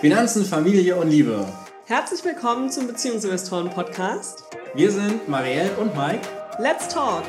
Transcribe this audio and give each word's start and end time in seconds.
Finanzen, 0.00 0.46
Familie 0.46 0.96
und 0.96 1.10
Liebe. 1.10 1.46
Herzlich 1.84 2.24
willkommen 2.24 2.70
zum 2.70 2.86
Beziehungsinvestoren-Podcast. 2.86 4.44
Wir 4.72 4.90
sind 4.90 5.28
Marielle 5.28 5.76
und 5.76 5.94
Mike. 5.94 6.26
Let's 6.58 6.88
talk! 6.88 7.22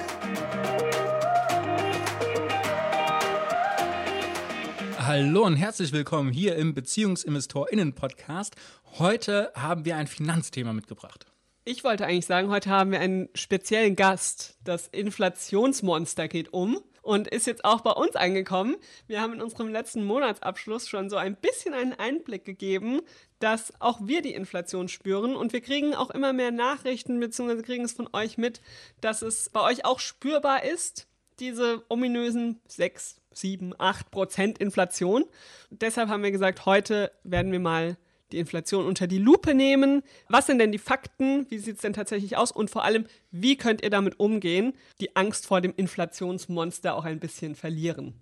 Hallo 4.99 5.43
und 5.45 5.57
herzlich 5.57 5.91
willkommen 5.91 6.31
hier 6.31 6.55
im 6.55 6.73
BeziehungsinvestorInnen-Podcast. 6.73 8.55
Heute 8.97 9.51
haben 9.53 9.83
wir 9.83 9.97
ein 9.97 10.07
Finanzthema 10.07 10.71
mitgebracht. 10.71 11.25
Ich 11.65 11.83
wollte 11.83 12.05
eigentlich 12.05 12.25
sagen, 12.25 12.47
heute 12.49 12.69
haben 12.69 12.91
wir 12.91 13.01
einen 13.01 13.27
speziellen 13.35 13.97
Gast. 13.97 14.57
Das 14.63 14.87
Inflationsmonster 14.87 16.29
geht 16.29 16.53
um 16.53 16.81
und 17.01 17.27
ist 17.27 17.47
jetzt 17.47 17.65
auch 17.65 17.81
bei 17.81 17.91
uns 17.91 18.15
angekommen. 18.15 18.75
Wir 19.07 19.21
haben 19.21 19.33
in 19.33 19.41
unserem 19.41 19.69
letzten 19.69 20.03
Monatsabschluss 20.05 20.87
schon 20.87 21.09
so 21.09 21.17
ein 21.17 21.35
bisschen 21.35 21.73
einen 21.73 21.93
Einblick 21.93 22.45
gegeben, 22.45 23.01
dass 23.39 23.73
auch 23.79 23.99
wir 24.03 24.21
die 24.21 24.33
Inflation 24.33 24.87
spüren 24.87 25.35
und 25.35 25.53
wir 25.53 25.61
kriegen 25.61 25.95
auch 25.95 26.11
immer 26.11 26.33
mehr 26.33 26.51
Nachrichten 26.51 27.19
bzw. 27.19 27.61
kriegen 27.63 27.85
es 27.85 27.93
von 27.93 28.09
euch 28.13 28.37
mit, 28.37 28.61
dass 29.01 29.21
es 29.21 29.49
bei 29.49 29.61
euch 29.61 29.85
auch 29.85 29.99
spürbar 29.99 30.63
ist, 30.63 31.07
diese 31.39 31.83
ominösen 31.89 32.61
6, 32.67 33.19
7, 33.31 33.73
8 33.77 34.11
Prozent 34.11 34.57
Inflation. 34.59 35.25
Deshalb 35.71 36.09
haben 36.09 36.23
wir 36.23 36.31
gesagt, 36.31 36.65
heute 36.65 37.11
werden 37.23 37.51
wir 37.51 37.59
mal 37.59 37.97
die 38.33 38.39
Inflation 38.39 38.85
unter 38.85 39.07
die 39.07 39.17
Lupe 39.17 39.53
nehmen. 39.53 40.03
Was 40.27 40.47
sind 40.47 40.59
denn 40.59 40.71
die 40.71 40.77
Fakten? 40.77 41.45
Wie 41.49 41.59
sieht 41.59 41.75
es 41.75 41.81
denn 41.81 41.93
tatsächlich 41.93 42.37
aus? 42.37 42.51
Und 42.51 42.69
vor 42.69 42.83
allem, 42.83 43.05
wie 43.31 43.57
könnt 43.57 43.81
ihr 43.83 43.89
damit 43.89 44.19
umgehen, 44.19 44.73
die 44.99 45.15
Angst 45.15 45.45
vor 45.45 45.61
dem 45.61 45.73
Inflationsmonster 45.75 46.95
auch 46.95 47.05
ein 47.05 47.19
bisschen 47.19 47.55
verlieren? 47.55 48.15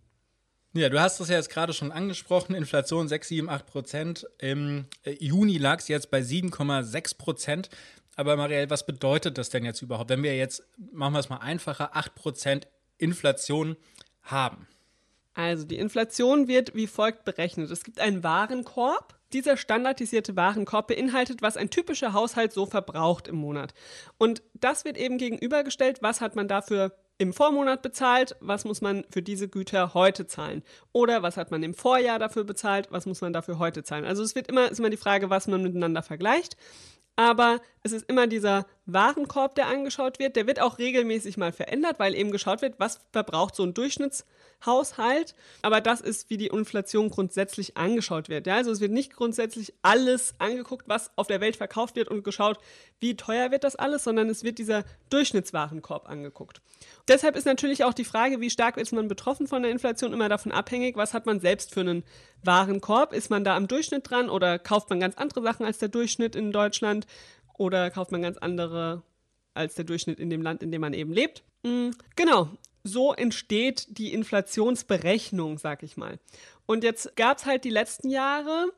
Ja, 0.74 0.90
du 0.90 1.02
hast 1.02 1.20
es 1.20 1.30
ja 1.30 1.36
jetzt 1.36 1.50
gerade 1.50 1.74
schon 1.74 1.92
angesprochen, 1.92 2.54
Inflation 2.54 3.08
6, 3.08 3.28
7, 3.28 3.50
8 3.50 3.66
Prozent. 3.66 4.28
Im 4.38 4.86
äh, 5.04 5.16
Juni 5.20 5.58
lag 5.58 5.80
es 5.80 5.88
jetzt 5.88 6.12
bei 6.12 6.20
7,6 6.20 7.18
Prozent. 7.18 7.70
Aber 8.16 8.36
Marielle, 8.36 8.70
was 8.70 8.86
bedeutet 8.86 9.38
das 9.38 9.50
denn 9.50 9.66
jetzt 9.66 9.82
überhaupt, 9.82 10.10
wenn 10.10 10.22
wir 10.22 10.36
jetzt, 10.38 10.64
machen 10.92 11.14
wir 11.14 11.20
es 11.20 11.30
mal 11.30 11.38
einfacher, 11.38 11.96
8 11.96 12.14
Prozent 12.14 12.68
Inflation 12.98 13.78
haben? 14.22 14.68
Also 15.34 15.66
die 15.66 15.78
Inflation 15.78 16.48
wird 16.48 16.76
wie 16.76 16.86
folgt 16.88 17.24
berechnet. 17.24 17.72
Es 17.72 17.84
gibt 17.84 18.00
einen 18.00 18.24
Warenkorb 18.24 19.19
dieser 19.34 19.58
standardisierte 19.58 20.36
Warenkorb 20.36 20.88
beinhaltet, 20.88 21.42
was 21.42 21.58
ein 21.58 21.70
typischer 21.70 22.14
Haushalt 22.14 22.54
so 22.54 22.66
verbraucht 22.66 23.28
im 23.28 23.36
Monat. 23.36 23.74
Und 24.18 24.42
das 24.54 24.86
wird 24.86 24.98
eben 24.98 25.18
gegenübergestellt, 25.18 26.02
was 26.02 26.22
hat 26.22 26.36
man 26.36 26.48
dafür 26.48 26.94
im 27.20 27.34
Vormonat 27.34 27.82
bezahlt, 27.82 28.38
was 28.40 28.64
muss 28.64 28.82
man 28.82 29.04
für 29.12 29.22
diese 29.22 29.50
Güter 29.50 29.94
heute 29.94 30.26
zahlen? 30.26 30.64
Oder 30.94 31.22
was 31.22 31.36
hat 31.36 31.52
man 31.52 31.64
im 31.64 31.74
Vorjahr 31.74 32.18
dafür 32.18 32.46
bezahlt, 32.46 32.88
was 32.92 33.06
muss 33.06 33.22
man 33.22 33.34
dafür 33.34 33.60
heute 33.60 33.84
zahlen? 33.84 34.06
Also 34.06 34.24
es 34.24 34.36
wird 34.36 34.48
immer, 34.48 34.72
ist 34.72 34.80
immer 34.80 34.90
die 34.90 34.98
Frage, 34.98 35.30
was 35.30 35.48
man 35.48 35.62
miteinander 35.62 36.02
vergleicht. 36.02 36.56
Aber 37.18 37.60
es 37.84 37.92
ist 37.92 38.10
immer 38.10 38.28
dieser 38.28 38.66
Warenkorb, 38.94 39.56
der 39.56 39.68
angeschaut 39.68 40.20
wird. 40.20 40.36
Der 40.36 40.48
wird 40.48 40.62
auch 40.62 40.78
regelmäßig 40.78 41.38
mal 41.38 41.52
verändert, 41.52 42.00
weil 42.00 42.16
eben 42.16 42.32
geschaut 42.32 42.62
wird, 42.62 42.76
was 42.80 43.00
verbraucht 43.12 43.56
so 43.56 43.64
ein 43.64 43.74
Durchschnittshaushalt. 43.74 45.36
Aber 45.62 45.82
das 45.82 46.02
ist, 46.02 46.30
wie 46.30 46.38
die 46.38 46.48
Inflation 46.48 47.10
grundsätzlich 47.10 47.78
angeschaut 47.78 48.30
wird. 48.30 48.48
Ja, 48.48 48.56
also 48.56 48.72
es 48.72 48.80
wird 48.80 48.92
nicht 48.92 49.16
grundsätzlich 49.16 49.74
alles 49.82 50.36
angeguckt, 50.40 50.88
was 50.88 51.12
auf 51.16 51.28
der 51.28 51.42
Welt 51.42 51.56
verkauft 51.56 51.96
wird 51.96 52.10
und 52.10 52.24
geschaut, 52.24 52.60
wie 53.00 53.16
teuer 53.16 53.52
wird 53.52 53.64
das 53.64 53.76
alles, 53.76 54.04
sondern 54.04 54.30
es 54.30 54.44
wird 54.44 54.58
dieser 54.58 54.84
Durchschnittswarenkorb 55.10 56.10
angeguckt. 56.10 56.62
Deshalb 57.08 57.36
ist 57.36 57.46
natürlich 57.46 57.84
auch 57.84 57.94
die 57.94 58.06
Frage, 58.06 58.40
wie 58.42 58.50
stark 58.50 58.78
ist 58.78 58.92
man 58.92 59.08
betroffen 59.08 59.48
von 59.48 59.64
der 59.64 59.72
Inflation, 59.72 60.14
immer 60.14 60.30
davon 60.30 60.52
abhängig, 60.52 60.96
was 60.96 61.14
hat 61.14 61.26
man 61.26 61.40
selbst 61.40 61.74
für 61.74 61.80
einen 61.80 62.04
Warenkorb. 62.44 63.14
Ist 63.14 63.30
man 63.30 63.44
da 63.44 63.56
am 63.56 63.68
Durchschnitt 63.68 64.10
dran 64.10 64.30
oder 64.30 64.60
kauft 64.60 64.90
man 64.90 65.00
ganz 65.00 65.16
andere 65.18 65.42
Sachen 65.42 65.66
als 65.66 65.80
der 65.80 65.90
Durchschnitt 65.90 66.36
in 66.36 66.52
Deutschland? 66.52 67.08
Oder 67.60 67.92
kauft 67.92 68.12
man 68.12 68.24
ganz 68.24 68.38
andere 68.38 69.04
als 69.54 69.76
der 69.76 69.86
Durchschnitt 69.86 70.20
in 70.20 70.30
dem 70.30 70.42
Land, 70.42 70.64
in 70.64 70.72
dem 70.72 70.82
man 70.82 70.94
eben 70.94 71.14
lebt. 71.14 71.44
Mhm, 71.64 71.92
genau, 72.16 72.50
so 72.84 73.14
entsteht 73.14 73.98
die 73.98 74.14
Inflationsberechnung, 74.14 75.58
sag 75.58 75.84
ich 75.84 75.98
mal. 75.98 76.20
Und 76.66 76.84
jetzt 76.84 77.16
gab 77.16 77.38
es 77.38 77.46
halt 77.46 77.66
die 77.66 77.70
letzten 77.70 78.10
Jahre 78.10 78.72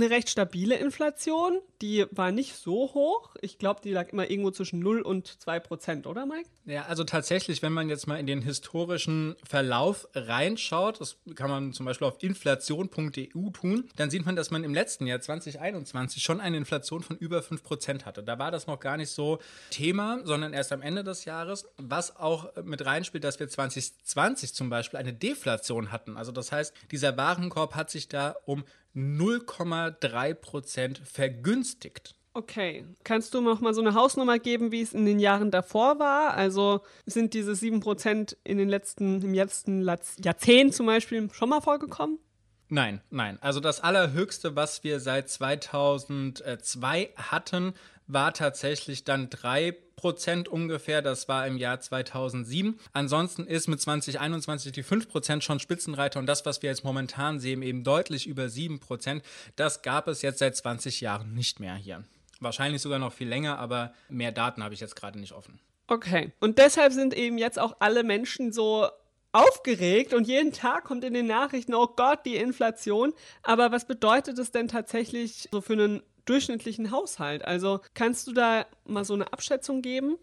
eine 0.00 0.10
recht 0.10 0.30
stabile 0.30 0.76
Inflation. 0.76 1.60
Die 1.82 2.06
war 2.10 2.32
nicht 2.32 2.54
so 2.54 2.92
hoch. 2.94 3.34
Ich 3.40 3.58
glaube, 3.58 3.80
die 3.82 3.92
lag 3.92 4.08
immer 4.10 4.30
irgendwo 4.30 4.50
zwischen 4.50 4.80
0 4.80 5.00
und 5.02 5.40
2 5.40 5.60
Prozent, 5.60 6.06
oder 6.06 6.26
Mike? 6.26 6.48
Ja, 6.66 6.86
also 6.86 7.04
tatsächlich, 7.04 7.62
wenn 7.62 7.72
man 7.72 7.88
jetzt 7.88 8.06
mal 8.06 8.18
in 8.18 8.26
den 8.26 8.42
historischen 8.42 9.36
Verlauf 9.48 10.08
reinschaut, 10.14 11.00
das 11.00 11.16
kann 11.34 11.50
man 11.50 11.72
zum 11.72 11.86
Beispiel 11.86 12.06
auf 12.06 12.22
inflation.eu 12.22 13.50
tun, 13.50 13.88
dann 13.96 14.10
sieht 14.10 14.26
man, 14.26 14.36
dass 14.36 14.50
man 14.50 14.64
im 14.64 14.74
letzten 14.74 15.06
Jahr 15.06 15.20
2021 15.20 16.22
schon 16.22 16.40
eine 16.40 16.56
Inflation 16.56 17.02
von 17.02 17.16
über 17.16 17.42
5 17.42 17.62
Prozent 17.62 18.06
hatte. 18.06 18.22
Da 18.22 18.38
war 18.38 18.50
das 18.50 18.66
noch 18.66 18.80
gar 18.80 18.96
nicht 18.96 19.10
so 19.10 19.38
Thema, 19.70 20.20
sondern 20.24 20.52
erst 20.52 20.72
am 20.72 20.82
Ende 20.82 21.04
des 21.04 21.24
Jahres, 21.24 21.66
was 21.76 22.16
auch 22.16 22.54
mit 22.62 22.84
reinspielt, 22.84 23.24
dass 23.24 23.40
wir 23.40 23.48
2020 23.48 24.54
zum 24.54 24.70
Beispiel 24.70 24.98
eine 24.98 25.12
Deflation 25.12 25.92
hatten. 25.92 26.16
Also 26.16 26.32
das 26.32 26.52
heißt, 26.52 26.74
dieser 26.90 27.16
Warenkorb 27.16 27.74
hat 27.74 27.90
sich 27.90 28.08
da 28.08 28.36
um 28.44 28.64
0,3 28.94 30.34
Prozent 30.34 30.98
vergünstigt. 30.98 32.14
Okay, 32.32 32.86
kannst 33.02 33.34
du 33.34 33.40
noch 33.40 33.60
mal 33.60 33.74
so 33.74 33.80
eine 33.80 33.94
Hausnummer 33.94 34.38
geben, 34.38 34.70
wie 34.70 34.82
es 34.82 34.92
in 34.92 35.04
den 35.04 35.18
Jahren 35.18 35.50
davor 35.50 35.98
war? 35.98 36.34
Also 36.34 36.82
sind 37.04 37.34
diese 37.34 37.52
7% 37.52 38.36
in 38.44 38.58
den 38.58 38.68
letzten, 38.68 39.20
im 39.20 39.34
letzten 39.34 39.82
Jahrzehnt 39.82 40.74
zum 40.74 40.86
Beispiel 40.86 41.28
schon 41.32 41.48
mal 41.48 41.60
vorgekommen? 41.60 42.20
Nein, 42.68 43.00
nein. 43.10 43.38
Also 43.40 43.58
das 43.58 43.80
Allerhöchste, 43.80 44.54
was 44.54 44.84
wir 44.84 45.00
seit 45.00 45.28
2002 45.28 47.10
hatten, 47.16 47.74
war 48.06 48.32
tatsächlich 48.32 49.02
dann 49.02 49.28
3 49.28 49.76
Prozent 50.00 50.48
ungefähr. 50.48 51.02
Das 51.02 51.28
war 51.28 51.46
im 51.46 51.58
Jahr 51.58 51.78
2007. 51.78 52.80
Ansonsten 52.94 53.46
ist 53.46 53.68
mit 53.68 53.82
2021 53.82 54.72
die 54.72 54.82
5 54.82 55.10
Prozent 55.10 55.44
schon 55.44 55.60
Spitzenreiter 55.60 56.18
und 56.18 56.26
das, 56.26 56.46
was 56.46 56.62
wir 56.62 56.70
jetzt 56.70 56.84
momentan 56.84 57.38
sehen, 57.38 57.60
eben 57.60 57.84
deutlich 57.84 58.26
über 58.26 58.48
7 58.48 58.80
Prozent. 58.80 59.22
Das 59.56 59.82
gab 59.82 60.08
es 60.08 60.22
jetzt 60.22 60.38
seit 60.38 60.56
20 60.56 61.02
Jahren 61.02 61.34
nicht 61.34 61.60
mehr 61.60 61.74
hier. 61.74 62.04
Wahrscheinlich 62.40 62.80
sogar 62.80 62.98
noch 62.98 63.12
viel 63.12 63.28
länger, 63.28 63.58
aber 63.58 63.92
mehr 64.08 64.32
Daten 64.32 64.64
habe 64.64 64.72
ich 64.72 64.80
jetzt 64.80 64.96
gerade 64.96 65.20
nicht 65.20 65.32
offen. 65.32 65.60
Okay. 65.86 66.32
Und 66.40 66.56
deshalb 66.56 66.94
sind 66.94 67.12
eben 67.12 67.36
jetzt 67.36 67.58
auch 67.58 67.76
alle 67.80 68.02
Menschen 68.02 68.52
so 68.52 68.88
aufgeregt 69.32 70.14
und 70.14 70.26
jeden 70.26 70.52
Tag 70.52 70.84
kommt 70.84 71.04
in 71.04 71.14
den 71.14 71.26
Nachrichten, 71.26 71.74
oh 71.74 71.86
Gott, 71.86 72.20
die 72.24 72.36
Inflation. 72.36 73.12
Aber 73.42 73.70
was 73.70 73.86
bedeutet 73.86 74.38
es 74.38 74.50
denn 74.50 74.68
tatsächlich 74.68 75.48
so 75.52 75.60
für 75.60 75.74
einen 75.74 76.02
durchschnittlichen 76.24 76.90
Haushalt? 76.90 77.44
Also 77.44 77.80
kannst 77.94 78.26
du 78.26 78.32
da 78.32 78.66
mal 78.84 79.04
so 79.04 79.14
eine 79.14 79.32
Abschätzung 79.32 79.82
geben? 79.82 80.16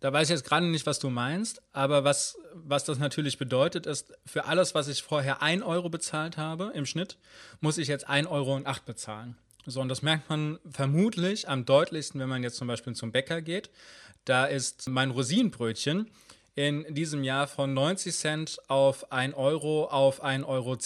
Da 0.00 0.12
weiß 0.12 0.28
ich 0.28 0.34
jetzt 0.34 0.44
gerade 0.44 0.66
nicht, 0.66 0.84
was 0.84 0.98
du 0.98 1.08
meinst, 1.08 1.62
aber 1.72 2.04
was, 2.04 2.36
was 2.52 2.84
das 2.84 2.98
natürlich 2.98 3.38
bedeutet, 3.38 3.86
ist, 3.86 4.12
für 4.26 4.44
alles, 4.44 4.74
was 4.74 4.88
ich 4.88 5.02
vorher 5.02 5.40
1 5.40 5.62
Euro 5.62 5.88
bezahlt 5.88 6.36
habe 6.36 6.72
im 6.74 6.84
Schnitt, 6.84 7.16
muss 7.60 7.78
ich 7.78 7.88
jetzt 7.88 8.08
1,08 8.08 8.30
Euro 8.30 8.62
bezahlen. 8.84 9.38
So, 9.64 9.80
und 9.80 9.88
das 9.88 10.02
merkt 10.02 10.28
man 10.28 10.58
vermutlich 10.70 11.48
am 11.48 11.64
deutlichsten, 11.64 12.20
wenn 12.20 12.28
man 12.28 12.42
jetzt 12.42 12.56
zum 12.56 12.68
Beispiel 12.68 12.94
zum 12.94 13.12
Bäcker 13.12 13.40
geht. 13.40 13.70
Da 14.26 14.44
ist 14.44 14.88
mein 14.88 15.10
Rosinenbrötchen 15.10 16.10
in 16.54 16.84
diesem 16.94 17.24
Jahr 17.24 17.46
von 17.46 17.74
90 17.74 18.14
Cent 18.14 18.58
auf 18.68 19.10
1 19.10 19.34
Euro 19.34 19.86
auf 19.86 20.22
1,10 20.24 20.46
Euro 20.46 20.76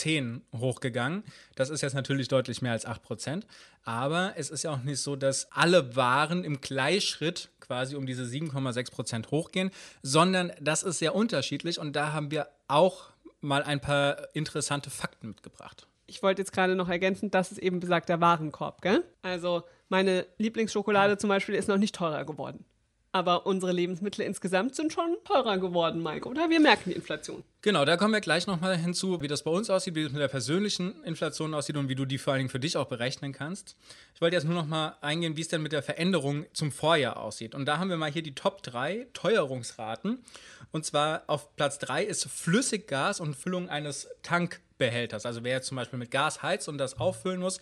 hochgegangen. 0.60 1.24
Das 1.56 1.68
ist 1.70 1.82
jetzt 1.82 1.94
natürlich 1.94 2.28
deutlich 2.28 2.62
mehr 2.62 2.72
als 2.72 2.86
8 2.86 3.02
Prozent. 3.02 3.46
Aber 3.84 4.34
es 4.36 4.50
ist 4.50 4.64
ja 4.64 4.72
auch 4.72 4.82
nicht 4.82 5.00
so, 5.00 5.16
dass 5.16 5.50
alle 5.52 5.96
Waren 5.96 6.44
im 6.44 6.60
Gleichschritt 6.60 7.50
quasi 7.60 7.96
um 7.96 8.06
diese 8.06 8.24
7,6 8.24 8.90
Prozent 8.90 9.30
hochgehen, 9.30 9.70
sondern 10.02 10.52
das 10.60 10.82
ist 10.82 10.98
sehr 10.98 11.14
unterschiedlich 11.14 11.78
und 11.78 11.94
da 11.94 12.12
haben 12.12 12.30
wir 12.30 12.48
auch 12.66 13.10
mal 13.40 13.62
ein 13.62 13.80
paar 13.80 14.34
interessante 14.34 14.90
Fakten 14.90 15.28
mitgebracht. 15.28 15.86
Ich 16.06 16.22
wollte 16.22 16.40
jetzt 16.40 16.52
gerade 16.52 16.74
noch 16.74 16.88
ergänzen, 16.88 17.30
das 17.30 17.52
ist 17.52 17.58
eben 17.58 17.80
besagter 17.80 18.20
Warenkorb, 18.20 18.80
gell? 18.80 19.04
Also 19.20 19.62
meine 19.90 20.26
Lieblingsschokolade 20.38 21.18
zum 21.18 21.28
Beispiel 21.28 21.54
ist 21.54 21.68
noch 21.68 21.76
nicht 21.76 21.94
teurer 21.94 22.24
geworden. 22.24 22.64
Aber 23.10 23.46
unsere 23.46 23.72
Lebensmittel 23.72 24.22
insgesamt 24.22 24.74
sind 24.74 24.92
schon 24.92 25.16
teurer 25.24 25.56
geworden, 25.56 26.02
Mike, 26.02 26.28
oder? 26.28 26.50
Wir 26.50 26.60
merken 26.60 26.90
die 26.90 26.96
Inflation. 26.96 27.42
Genau, 27.62 27.86
da 27.86 27.96
kommen 27.96 28.12
wir 28.12 28.20
gleich 28.20 28.46
nochmal 28.46 28.76
hinzu, 28.76 29.22
wie 29.22 29.28
das 29.28 29.42
bei 29.42 29.50
uns 29.50 29.70
aussieht, 29.70 29.94
wie 29.94 30.02
es 30.02 30.12
mit 30.12 30.20
der 30.20 30.28
persönlichen 30.28 31.02
Inflation 31.04 31.54
aussieht 31.54 31.76
und 31.78 31.88
wie 31.88 31.94
du 31.94 32.04
die 32.04 32.18
vor 32.18 32.34
allen 32.34 32.40
Dingen 32.40 32.50
für 32.50 32.60
dich 32.60 32.76
auch 32.76 32.86
berechnen 32.86 33.32
kannst. 33.32 33.76
Ich 34.14 34.20
wollte 34.20 34.36
jetzt 34.36 34.44
nur 34.44 34.54
nochmal 34.54 34.94
eingehen, 35.00 35.38
wie 35.38 35.40
es 35.40 35.48
denn 35.48 35.62
mit 35.62 35.72
der 35.72 35.82
Veränderung 35.82 36.44
zum 36.52 36.70
Vorjahr 36.70 37.16
aussieht. 37.16 37.54
Und 37.54 37.64
da 37.64 37.78
haben 37.78 37.88
wir 37.88 37.96
mal 37.96 38.10
hier 38.10 38.22
die 38.22 38.34
Top 38.34 38.62
3 38.62 39.06
Teuerungsraten. 39.14 40.22
Und 40.70 40.84
zwar 40.84 41.22
auf 41.28 41.56
Platz 41.56 41.78
3 41.78 42.04
ist 42.04 42.26
Flüssiggas 42.26 43.20
und 43.20 43.34
Füllung 43.34 43.70
eines 43.70 44.08
Tankbehälters. 44.22 45.24
Also 45.24 45.42
wer 45.44 45.54
jetzt 45.54 45.68
zum 45.68 45.76
Beispiel 45.76 45.98
mit 45.98 46.10
Gas 46.10 46.42
heizt 46.42 46.68
und 46.68 46.76
das 46.76 47.00
auffüllen 47.00 47.40
muss, 47.40 47.58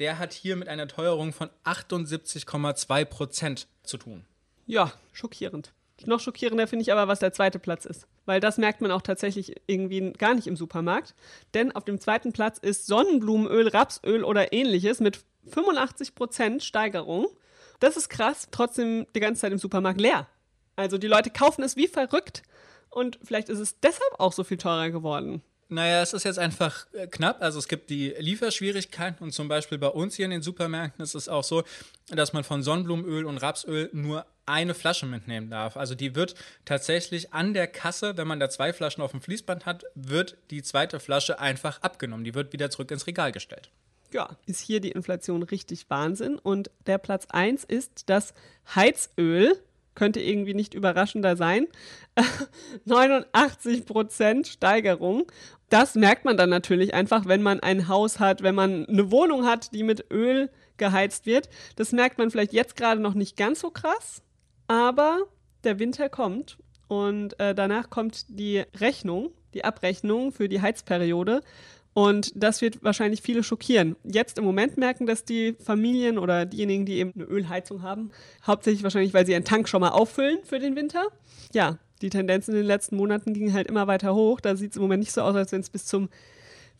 der 0.00 0.18
hat 0.18 0.32
hier 0.32 0.56
mit 0.56 0.68
einer 0.68 0.88
Teuerung 0.88 1.32
von 1.32 1.50
78,2 1.64 3.04
Prozent 3.04 3.68
zu 3.84 3.96
tun. 3.96 4.24
Ja, 4.68 4.92
schockierend. 5.12 5.72
Noch 6.04 6.20
schockierender 6.20 6.68
finde 6.68 6.82
ich 6.82 6.92
aber, 6.92 7.08
was 7.08 7.20
der 7.20 7.32
zweite 7.32 7.58
Platz 7.58 7.86
ist. 7.86 8.06
Weil 8.26 8.38
das 8.38 8.58
merkt 8.58 8.82
man 8.82 8.90
auch 8.90 9.00
tatsächlich 9.00 9.56
irgendwie 9.66 10.12
gar 10.12 10.34
nicht 10.34 10.46
im 10.46 10.56
Supermarkt. 10.56 11.14
Denn 11.54 11.72
auf 11.72 11.84
dem 11.84 11.98
zweiten 11.98 12.32
Platz 12.32 12.58
ist 12.58 12.86
Sonnenblumenöl, 12.86 13.68
Rapsöl 13.68 14.22
oder 14.22 14.52
ähnliches 14.52 15.00
mit 15.00 15.20
85 15.48 16.14
Prozent 16.14 16.62
Steigerung. 16.62 17.28
Das 17.80 17.96
ist 17.96 18.10
krass, 18.10 18.48
trotzdem 18.50 19.06
die 19.14 19.20
ganze 19.20 19.40
Zeit 19.40 19.52
im 19.52 19.58
Supermarkt 19.58 20.00
leer. 20.00 20.28
Also 20.76 20.98
die 20.98 21.06
Leute 21.08 21.30
kaufen 21.30 21.64
es 21.64 21.76
wie 21.76 21.88
verrückt 21.88 22.42
und 22.90 23.18
vielleicht 23.24 23.48
ist 23.48 23.58
es 23.58 23.80
deshalb 23.80 24.20
auch 24.20 24.32
so 24.32 24.44
viel 24.44 24.58
teurer 24.58 24.90
geworden. 24.90 25.42
Naja, 25.70 26.02
es 26.02 26.12
ist 26.12 26.24
jetzt 26.24 26.38
einfach 26.38 26.86
äh, 26.92 27.06
knapp. 27.06 27.42
Also 27.42 27.58
es 27.58 27.68
gibt 27.68 27.90
die 27.90 28.14
Lieferschwierigkeiten 28.18 29.22
und 29.22 29.32
zum 29.32 29.48
Beispiel 29.48 29.78
bei 29.78 29.88
uns 29.88 30.14
hier 30.14 30.24
in 30.24 30.30
den 30.30 30.42
Supermärkten 30.42 31.02
ist 31.02 31.14
es 31.14 31.28
auch 31.28 31.44
so, 31.44 31.62
dass 32.08 32.32
man 32.32 32.42
von 32.42 32.62
Sonnenblumenöl 32.62 33.26
und 33.26 33.38
Rapsöl 33.38 33.90
nur 33.92 34.24
eine 34.48 34.74
Flasche 34.74 35.06
mitnehmen 35.06 35.50
darf. 35.50 35.76
Also 35.76 35.94
die 35.94 36.14
wird 36.14 36.34
tatsächlich 36.64 37.32
an 37.32 37.54
der 37.54 37.66
Kasse, 37.66 38.16
wenn 38.16 38.26
man 38.26 38.40
da 38.40 38.50
zwei 38.50 38.72
Flaschen 38.72 39.02
auf 39.02 39.12
dem 39.12 39.20
Fließband 39.20 39.66
hat, 39.66 39.84
wird 39.94 40.36
die 40.50 40.62
zweite 40.62 41.00
Flasche 41.00 41.38
einfach 41.38 41.82
abgenommen. 41.82 42.24
Die 42.24 42.34
wird 42.34 42.52
wieder 42.52 42.70
zurück 42.70 42.90
ins 42.90 43.06
Regal 43.06 43.32
gestellt. 43.32 43.70
Ja, 44.12 44.30
ist 44.46 44.60
hier 44.60 44.80
die 44.80 44.90
Inflation 44.90 45.42
richtig 45.42 45.90
Wahnsinn. 45.90 46.38
Und 46.38 46.70
der 46.86 46.98
Platz 46.98 47.26
1 47.30 47.64
ist 47.64 48.08
das 48.08 48.32
Heizöl 48.74 49.58
könnte 49.98 50.20
irgendwie 50.20 50.54
nicht 50.54 50.74
überraschender 50.74 51.36
sein. 51.36 51.66
89% 52.86 54.46
Steigerung. 54.46 55.30
Das 55.68 55.96
merkt 55.96 56.24
man 56.24 56.36
dann 56.38 56.48
natürlich 56.48 56.94
einfach, 56.94 57.26
wenn 57.26 57.42
man 57.42 57.60
ein 57.60 57.88
Haus 57.88 58.20
hat, 58.20 58.42
wenn 58.42 58.54
man 58.54 58.86
eine 58.86 59.10
Wohnung 59.10 59.44
hat, 59.44 59.74
die 59.74 59.82
mit 59.82 60.10
Öl 60.10 60.50
geheizt 60.78 61.26
wird. 61.26 61.50
Das 61.76 61.92
merkt 61.92 62.16
man 62.16 62.30
vielleicht 62.30 62.52
jetzt 62.52 62.76
gerade 62.76 63.00
noch 63.00 63.14
nicht 63.14 63.36
ganz 63.36 63.60
so 63.60 63.70
krass, 63.70 64.22
aber 64.68 65.22
der 65.64 65.78
Winter 65.78 66.08
kommt 66.08 66.58
und 66.86 67.38
äh, 67.40 67.54
danach 67.54 67.90
kommt 67.90 68.26
die 68.28 68.62
Rechnung, 68.78 69.30
die 69.54 69.64
Abrechnung 69.64 70.32
für 70.32 70.48
die 70.48 70.62
Heizperiode. 70.62 71.40
Und 71.94 72.30
das 72.36 72.62
wird 72.62 72.84
wahrscheinlich 72.84 73.22
viele 73.22 73.42
schockieren. 73.42 73.96
Jetzt 74.04 74.38
im 74.38 74.44
Moment 74.44 74.76
merken 74.76 75.06
das 75.06 75.24
die 75.24 75.56
Familien 75.58 76.16
oder 76.16 76.46
diejenigen, 76.46 76.86
die 76.86 76.98
eben 76.98 77.12
eine 77.16 77.24
Ölheizung 77.24 77.82
haben. 77.82 78.12
Hauptsächlich 78.46 78.84
wahrscheinlich, 78.84 79.14
weil 79.14 79.26
sie 79.26 79.32
ihren 79.32 79.44
Tank 79.44 79.68
schon 79.68 79.80
mal 79.80 79.88
auffüllen 79.88 80.38
für 80.44 80.60
den 80.60 80.76
Winter. 80.76 81.08
Ja, 81.52 81.78
die 82.00 82.10
Tendenz 82.10 82.46
in 82.46 82.54
den 82.54 82.66
letzten 82.66 82.96
Monaten 82.96 83.34
ging 83.34 83.52
halt 83.52 83.66
immer 83.66 83.88
weiter 83.88 84.14
hoch. 84.14 84.40
Da 84.40 84.54
sieht 84.54 84.70
es 84.70 84.76
im 84.76 84.82
Moment 84.82 85.00
nicht 85.00 85.12
so 85.12 85.22
aus, 85.22 85.34
als 85.34 85.50
wenn 85.50 85.60
es 85.60 85.70
bis 85.70 85.86
zum 85.86 86.08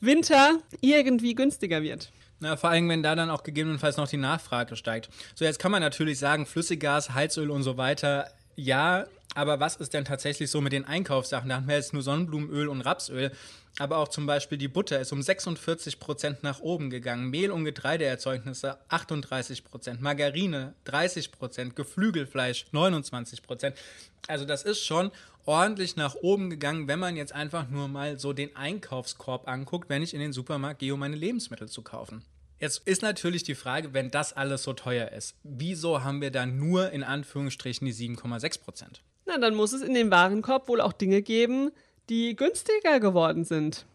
Winter 0.00 0.60
irgendwie 0.80 1.34
günstiger 1.34 1.82
wird. 1.82 2.12
Na, 2.40 2.56
vor 2.56 2.70
allem, 2.70 2.88
wenn 2.88 3.02
da 3.02 3.14
dann 3.14 3.30
auch 3.30 3.42
gegebenenfalls 3.42 3.96
noch 3.96 4.08
die 4.08 4.16
Nachfrage 4.16 4.76
steigt. 4.76 5.10
So, 5.34 5.44
jetzt 5.44 5.58
kann 5.58 5.72
man 5.72 5.82
natürlich 5.82 6.18
sagen, 6.18 6.46
Flüssiggas, 6.46 7.14
Heizöl 7.14 7.50
und 7.50 7.62
so 7.62 7.76
weiter, 7.76 8.30
ja, 8.54 9.06
aber 9.34 9.60
was 9.60 9.76
ist 9.76 9.94
denn 9.94 10.04
tatsächlich 10.04 10.50
so 10.50 10.60
mit 10.60 10.72
den 10.72 10.84
Einkaufssachen? 10.84 11.48
Da 11.48 11.56
haben 11.56 11.68
wir 11.68 11.76
jetzt 11.76 11.92
nur 11.92 12.02
Sonnenblumenöl 12.02 12.68
und 12.68 12.80
Rapsöl. 12.80 13.30
Aber 13.78 13.98
auch 13.98 14.08
zum 14.08 14.26
Beispiel 14.26 14.58
die 14.58 14.66
Butter 14.66 15.00
ist 15.00 15.12
um 15.12 15.22
46 15.22 16.00
Prozent 16.00 16.42
nach 16.42 16.60
oben 16.60 16.90
gegangen. 16.90 17.30
Mehl- 17.30 17.52
und 17.52 17.64
Getreideerzeugnisse 17.64 18.78
38 18.88 19.64
Prozent. 19.64 20.00
Margarine 20.00 20.74
30 20.84 21.30
Prozent. 21.30 21.76
Geflügelfleisch 21.76 22.66
29 22.72 23.42
Prozent. 23.42 23.76
Also 24.26 24.44
das 24.44 24.64
ist 24.64 24.84
schon 24.84 25.12
ordentlich 25.46 25.96
nach 25.96 26.16
oben 26.16 26.50
gegangen, 26.50 26.88
wenn 26.88 26.98
man 26.98 27.16
jetzt 27.16 27.32
einfach 27.32 27.68
nur 27.68 27.86
mal 27.86 28.18
so 28.18 28.32
den 28.32 28.54
Einkaufskorb 28.56 29.46
anguckt, 29.46 29.88
wenn 29.88 30.02
ich 30.02 30.12
in 30.12 30.20
den 30.20 30.32
Supermarkt 30.32 30.80
gehe, 30.80 30.92
um 30.92 31.00
meine 31.00 31.16
Lebensmittel 31.16 31.68
zu 31.68 31.82
kaufen. 31.82 32.22
Jetzt 32.60 32.86
ist 32.86 33.02
natürlich 33.02 33.44
die 33.44 33.54
Frage, 33.54 33.94
wenn 33.94 34.10
das 34.10 34.32
alles 34.32 34.64
so 34.64 34.72
teuer 34.72 35.12
ist, 35.12 35.36
wieso 35.44 36.02
haben 36.02 36.20
wir 36.20 36.32
dann 36.32 36.58
nur 36.58 36.90
in 36.90 37.04
Anführungsstrichen 37.04 37.86
die 37.86 37.94
7,6 37.94 38.60
Prozent? 38.60 39.02
Na, 39.26 39.38
dann 39.38 39.54
muss 39.54 39.72
es 39.72 39.82
in 39.82 39.94
dem 39.94 40.10
Warenkorb 40.10 40.68
wohl 40.68 40.80
auch 40.80 40.92
Dinge 40.92 41.22
geben, 41.22 41.70
die 42.08 42.36
günstiger 42.36 43.00
geworden 43.00 43.44
sind. 43.44 43.86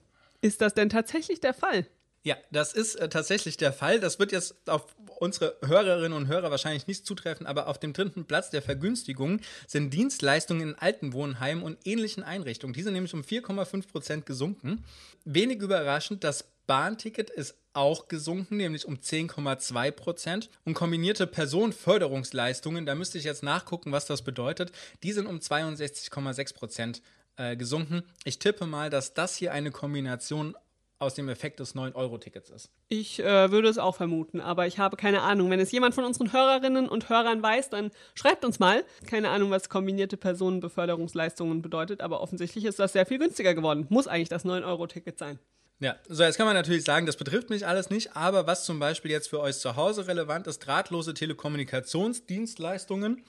Ist 0.41 0.61
das 0.61 0.73
denn 0.73 0.89
tatsächlich 0.89 1.39
der 1.39 1.53
Fall? 1.53 1.87
Ja, 2.25 2.37
das 2.51 2.73
ist 2.73 2.95
äh, 2.95 3.09
tatsächlich 3.09 3.57
der 3.57 3.73
Fall. 3.73 3.99
Das 3.99 4.17
wird 4.17 4.31
jetzt 4.31 4.55
auf 4.69 4.85
unsere 5.19 5.57
Hörerinnen 5.61 6.17
und 6.17 6.27
Hörer 6.27 6.51
wahrscheinlich 6.51 6.87
nicht 6.87 7.05
zutreffen, 7.05 7.45
aber 7.45 7.67
auf 7.67 7.79
dem 7.79 7.91
dritten 7.91 8.25
Platz 8.25 8.49
der 8.49 8.61
Vergünstigung 8.61 9.41
sind 9.67 9.93
Dienstleistungen 9.93 10.69
in 10.69 10.75
Altenwohnheimen 10.75 11.63
und 11.63 11.77
ähnlichen 11.85 12.23
Einrichtungen. 12.23 12.73
Diese 12.73 12.91
nämlich 12.91 13.13
um 13.13 13.21
4,5 13.21 13.87
Prozent 13.87 14.25
gesunken. 14.25 14.85
Wenig 15.25 15.61
überraschend, 15.61 16.23
das 16.23 16.45
Bahnticket 16.65 17.29
ist 17.29 17.55
auch 17.73 18.07
gesunken, 18.07 18.55
nämlich 18.55 18.85
um 18.85 18.95
10,2 18.95 19.91
Prozent. 19.91 20.49
Und 20.63 20.75
kombinierte 20.75 21.27
Personenförderungsleistungen, 21.27 22.85
da 22.85 22.95
müsste 22.95 23.17
ich 23.17 23.25
jetzt 23.25 23.43
nachgucken, 23.43 23.91
was 23.91 24.05
das 24.05 24.21
bedeutet, 24.21 24.71
die 25.03 25.11
sind 25.11 25.27
um 25.27 25.39
62,6 25.39 26.53
Prozent 26.53 27.01
äh, 27.37 27.55
gesunken. 27.55 28.03
Ich 28.25 28.39
tippe 28.39 28.65
mal, 28.65 28.89
dass 28.89 29.13
das 29.13 29.35
hier 29.35 29.53
eine 29.53 29.71
Kombination 29.71 30.55
aus 31.03 31.13
dem 31.15 31.27
Effekt 31.29 31.59
des 31.59 31.75
9-Euro-Tickets 31.75 32.49
ist. 32.49 32.69
Ich 32.87 33.19
äh, 33.19 33.51
würde 33.51 33.67
es 33.67 33.77
auch 33.77 33.95
vermuten, 33.95 34.39
aber 34.39 34.67
ich 34.67 34.79
habe 34.79 34.95
keine 34.95 35.21
Ahnung. 35.21 35.49
Wenn 35.49 35.59
es 35.59 35.71
jemand 35.71 35.93
von 35.93 36.05
unseren 36.05 36.31
Hörerinnen 36.31 36.87
und 36.87 37.09
Hörern 37.09 37.43
weiß, 37.43 37.69
dann 37.69 37.91
schreibt 38.15 38.45
uns 38.45 38.59
mal. 38.59 38.85
Keine 39.05 39.29
Ahnung, 39.29 39.51
was 39.51 39.67
kombinierte 39.69 40.17
Personenbeförderungsleistungen 40.17 41.61
bedeutet, 41.61 42.01
aber 42.01 42.21
offensichtlich 42.21 42.65
ist 42.65 42.79
das 42.79 42.93
sehr 42.93 43.05
viel 43.05 43.19
günstiger 43.19 43.53
geworden. 43.53 43.85
Muss 43.89 44.07
eigentlich 44.07 44.29
das 44.29 44.45
9-Euro-Ticket 44.45 45.19
sein. 45.19 45.39
Ja, 45.79 45.97
so 46.07 46.23
jetzt 46.23 46.37
kann 46.37 46.45
man 46.45 46.55
natürlich 46.55 46.85
sagen, 46.85 47.05
das 47.05 47.17
betrifft 47.17 47.49
mich 47.49 47.67
alles 47.67 47.89
nicht, 47.89 48.15
aber 48.15 48.47
was 48.47 48.63
zum 48.63 48.79
Beispiel 48.79 49.11
jetzt 49.11 49.27
für 49.27 49.41
euch 49.41 49.57
zu 49.57 49.75
Hause 49.75 50.07
relevant 50.07 50.47
ist, 50.47 50.59
drahtlose 50.59 51.13
Telekommunikationsdienstleistungen. 51.13 53.25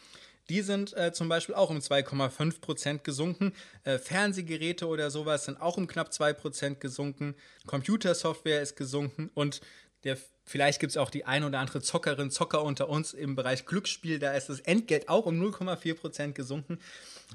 Die 0.50 0.60
sind 0.60 0.94
äh, 0.96 1.12
zum 1.12 1.28
Beispiel 1.28 1.54
auch 1.54 1.70
um 1.70 1.78
2,5 1.78 2.60
Prozent 2.60 3.04
gesunken. 3.04 3.52
Äh, 3.84 3.98
Fernsehgeräte 3.98 4.86
oder 4.86 5.10
sowas 5.10 5.46
sind 5.46 5.60
auch 5.60 5.76
um 5.76 5.86
knapp 5.86 6.12
2 6.12 6.34
Prozent 6.34 6.80
gesunken. 6.80 7.34
Computersoftware 7.66 8.60
ist 8.60 8.76
gesunken 8.76 9.30
und 9.34 9.60
der, 10.04 10.18
vielleicht 10.44 10.80
gibt 10.80 10.90
es 10.90 10.96
auch 10.98 11.08
die 11.08 11.24
ein 11.24 11.44
oder 11.44 11.58
andere 11.58 11.80
Zockerin, 11.80 12.30
Zocker 12.30 12.62
unter 12.62 12.90
uns 12.90 13.14
im 13.14 13.36
Bereich 13.36 13.64
Glücksspiel. 13.64 14.18
Da 14.18 14.34
ist 14.34 14.50
das 14.50 14.60
Entgelt 14.60 15.08
auch 15.08 15.24
um 15.24 15.40
0,4 15.40 15.94
Prozent 15.94 16.34
gesunken. 16.34 16.78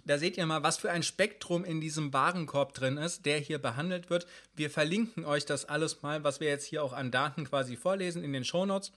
Da 0.06 0.20
seht 0.20 0.38
ihr 0.38 0.46
mal, 0.46 0.62
was 0.62 0.78
für 0.78 0.92
ein 0.92 1.02
Spektrum 1.02 1.66
in 1.66 1.82
diesem 1.82 2.14
Warenkorb 2.14 2.76
drin 2.76 2.98
ist, 2.98 3.26
der 3.26 3.40
hier 3.40 3.58
behandelt 3.58 4.12
wird. 4.12 4.28
Wir 4.56 4.70
verlinken 4.70 5.26
euch 5.26 5.46
das 5.46 5.66
alles 5.66 6.04
mal, 6.04 6.24
was 6.24 6.40
wir 6.40 6.48
jetzt 6.48 6.66
hier 6.66 6.84
auch 6.84 6.94
an 6.94 7.10
Daten 7.10 7.46
quasi 7.46 7.76
vorlesen 7.76 8.24
in 8.24 8.34
den 8.34 8.46
Shownotes. 8.46 8.92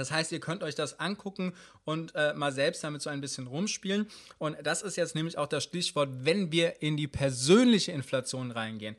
Das 0.00 0.10
heißt, 0.10 0.32
ihr 0.32 0.40
könnt 0.40 0.62
euch 0.62 0.74
das 0.74 0.98
angucken 0.98 1.52
und 1.84 2.14
äh, 2.14 2.32
mal 2.32 2.52
selbst 2.52 2.82
damit 2.82 3.02
so 3.02 3.10
ein 3.10 3.20
bisschen 3.20 3.46
rumspielen. 3.46 4.08
Und 4.38 4.56
das 4.62 4.80
ist 4.80 4.96
jetzt 4.96 5.14
nämlich 5.14 5.36
auch 5.36 5.46
das 5.46 5.62
Stichwort, 5.62 6.08
wenn 6.22 6.50
wir 6.50 6.80
in 6.82 6.96
die 6.96 7.06
persönliche 7.06 7.92
Inflation 7.92 8.50
reingehen. 8.50 8.96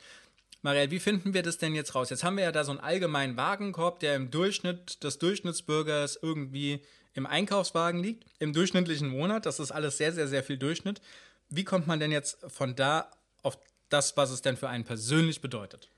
Marielle, 0.61 0.91
wie 0.91 0.99
finden 0.99 1.33
wir 1.33 1.41
das 1.41 1.57
denn 1.57 1.73
jetzt 1.73 1.95
raus? 1.95 2.11
Jetzt 2.11 2.23
haben 2.23 2.37
wir 2.37 2.43
ja 2.43 2.51
da 2.51 2.63
so 2.63 2.69
einen 2.69 2.79
allgemeinen 2.79 3.35
Wagenkorb, 3.35 3.99
der 3.99 4.15
im 4.15 4.29
Durchschnitt 4.29 5.03
des 5.03 5.17
Durchschnittsbürgers 5.17 6.19
irgendwie 6.21 6.81
im 7.13 7.25
Einkaufswagen 7.25 8.03
liegt, 8.03 8.25
im 8.37 8.53
durchschnittlichen 8.53 9.09
Monat. 9.09 9.47
Das 9.47 9.59
ist 9.59 9.71
alles 9.71 9.97
sehr, 9.97 10.13
sehr, 10.13 10.27
sehr 10.27 10.43
viel 10.43 10.57
Durchschnitt. 10.57 11.01
Wie 11.49 11.63
kommt 11.63 11.87
man 11.87 11.99
denn 11.99 12.11
jetzt 12.11 12.37
von 12.47 12.75
da 12.75 13.09
auf 13.41 13.57
das, 13.89 14.15
was 14.17 14.29
es 14.29 14.43
denn 14.43 14.55
für 14.55 14.69
einen 14.69 14.85
persönlich 14.85 15.41
bedeutet? 15.41 15.89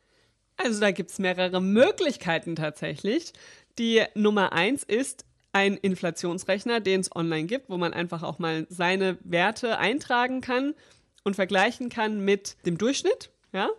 Also 0.57 0.79
da 0.79 0.91
gibt 0.91 1.12
es 1.12 1.19
mehrere 1.19 1.62
Möglichkeiten 1.62 2.55
tatsächlich. 2.55 3.33
Die 3.79 4.03
Nummer 4.13 4.53
eins 4.53 4.83
ist 4.83 5.25
ein 5.51 5.77
Inflationsrechner, 5.77 6.79
den 6.79 7.01
es 7.01 7.15
online 7.15 7.45
gibt, 7.45 7.69
wo 7.69 7.77
man 7.77 7.93
einfach 7.93 8.24
auch 8.24 8.39
mal 8.39 8.65
seine 8.69 9.17
Werte 9.24 9.77
eintragen 9.77 10.41
kann 10.41 10.74
und 11.24 11.36
vergleichen 11.36 11.89
kann 11.89 12.24
mit 12.25 12.57
dem 12.65 12.77
Durchschnitt, 12.77 13.29
ja, 13.51 13.69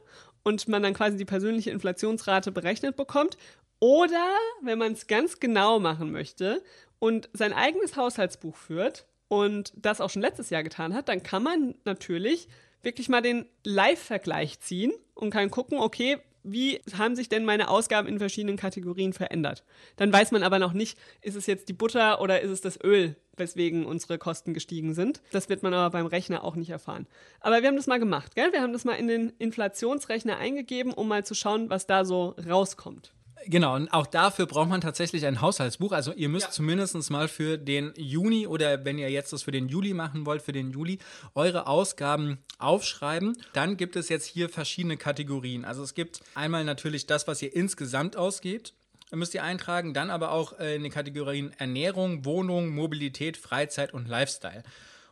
und 0.45 0.69
man 0.69 0.83
dann 0.83 0.95
quasi 0.95 1.17
die 1.17 1.25
persönliche 1.25 1.71
Inflationsrate 1.71 2.53
berechnet 2.53 2.97
bekommt. 2.97 3.37
Oder, 3.81 4.29
wenn 4.63 4.79
man 4.79 4.93
es 4.93 5.09
ganz 5.09 5.41
genau 5.41 5.81
machen 5.81 6.13
möchte 6.13 6.63
und 7.01 7.29
sein 7.33 7.53
eigenes 7.53 7.97
Haushaltsbuch 7.97 8.57
führt 8.57 9.07
und 9.29 9.73
das 9.77 10.01
auch 10.01 10.11
schon 10.11 10.23
letztes 10.23 10.51
Jahr 10.51 10.63
getan 10.63 10.95
hat, 10.95 11.09
dann 11.09 11.23
kann 11.23 11.43
man 11.43 11.75
natürlich 11.85 12.49
wirklich 12.83 13.09
mal 13.09 13.21
den 13.21 13.47
Live-Vergleich 13.65 14.61
ziehen 14.61 14.93
und 15.15 15.31
kann 15.31 15.51
gucken, 15.51 15.79
okay, 15.79 16.19
wie 16.45 16.81
haben 16.97 17.17
sich 17.17 17.29
denn 17.29 17.45
meine 17.45 17.69
Ausgaben 17.69 18.07
in 18.07 18.19
verschiedenen 18.19 18.57
Kategorien 18.57 19.13
verändert? 19.13 19.65
Dann 19.97 20.13
weiß 20.13 20.31
man 20.31 20.43
aber 20.43 20.59
noch 20.59 20.75
nicht, 20.75 20.99
ist 21.23 21.37
es 21.37 21.47
jetzt 21.47 21.69
die 21.69 21.73
Butter 21.73 22.21
oder 22.21 22.43
ist 22.43 22.51
es 22.51 22.61
das 22.61 22.79
Öl, 22.83 23.17
weswegen 23.37 23.87
unsere 23.87 24.19
Kosten 24.19 24.55
gestiegen 24.55 24.95
sind. 24.95 25.23
Das 25.33 25.49
wird 25.49 25.63
man 25.63 25.75
aber 25.75 25.91
beim 25.91 26.07
Rechner 26.07 26.45
auch 26.45 26.55
nicht 26.55 26.71
erfahren. 26.71 27.07
Aber 27.41 27.63
wir 27.63 27.69
haben 27.69 27.77
das 27.77 27.87
mal 27.87 27.99
gemacht, 27.99 28.35
gell? 28.35 28.53
Wir 28.53 28.61
haben 28.61 28.73
das 28.73 28.85
mal 28.85 28.95
in 28.95 29.09
den 29.09 29.31
Inflationsrechner 29.39 30.37
eingegeben, 30.37 30.93
um 30.93 31.09
mal 31.09 31.25
zu 31.25 31.35
schauen, 31.35 31.71
was 31.71 31.87
da 31.87 32.05
so 32.05 32.37
rauskommt. 32.47 33.13
Genau, 33.47 33.75
und 33.75 33.93
auch 33.93 34.07
dafür 34.07 34.47
braucht 34.47 34.69
man 34.69 34.81
tatsächlich 34.81 35.27
ein 35.27 35.41
Haushaltsbuch. 35.41 35.93
Also 35.93 36.13
ihr 36.13 36.29
müsst 36.29 36.47
ja. 36.47 36.53
zumindest 36.53 37.11
mal 37.11 37.29
für 37.29 37.59
den 37.59 37.93
Juni 37.97 38.47
oder 38.47 38.85
wenn 38.85 38.99
ihr 38.99 39.11
jetzt 39.11 39.33
das 39.33 39.43
für 39.43 39.53
den 39.53 39.69
Juli 39.69 39.95
machen 39.95 40.27
wollt, 40.27 40.43
für 40.43 40.53
den 40.53 40.71
Juli, 40.71 40.99
eure 41.35 41.67
Ausgaben 41.67 42.39
aufschreiben. 42.59 43.37
Dann 43.53 43.77
gibt 43.77 43.97
es 43.97 44.09
jetzt 44.09 44.27
hier 44.27 44.49
verschiedene 44.49 44.97
Kategorien. 44.97 45.65
Also 45.65 45.83
es 45.83 45.95
gibt 45.95 46.21
einmal 46.35 46.65
natürlich 46.65 47.07
das, 47.07 47.27
was 47.27 47.43
ihr 47.43 47.55
insgesamt 47.55 48.17
ausgebt 48.17 48.75
müsst 49.17 49.35
ihr 49.35 49.45
eintragen, 49.45 49.95
dann 49.95 50.11
aber 50.11 50.33
auch 50.33 50.59
äh, 50.59 50.75
in 50.75 50.83
den 50.83 50.91
Kategorien 50.91 51.53
Ernährung, 51.59 52.25
Wohnung, 52.25 52.71
Mobilität, 52.71 53.37
Freizeit 53.37 53.95
und 53.95 54.09
Lifestyle. 54.09 54.65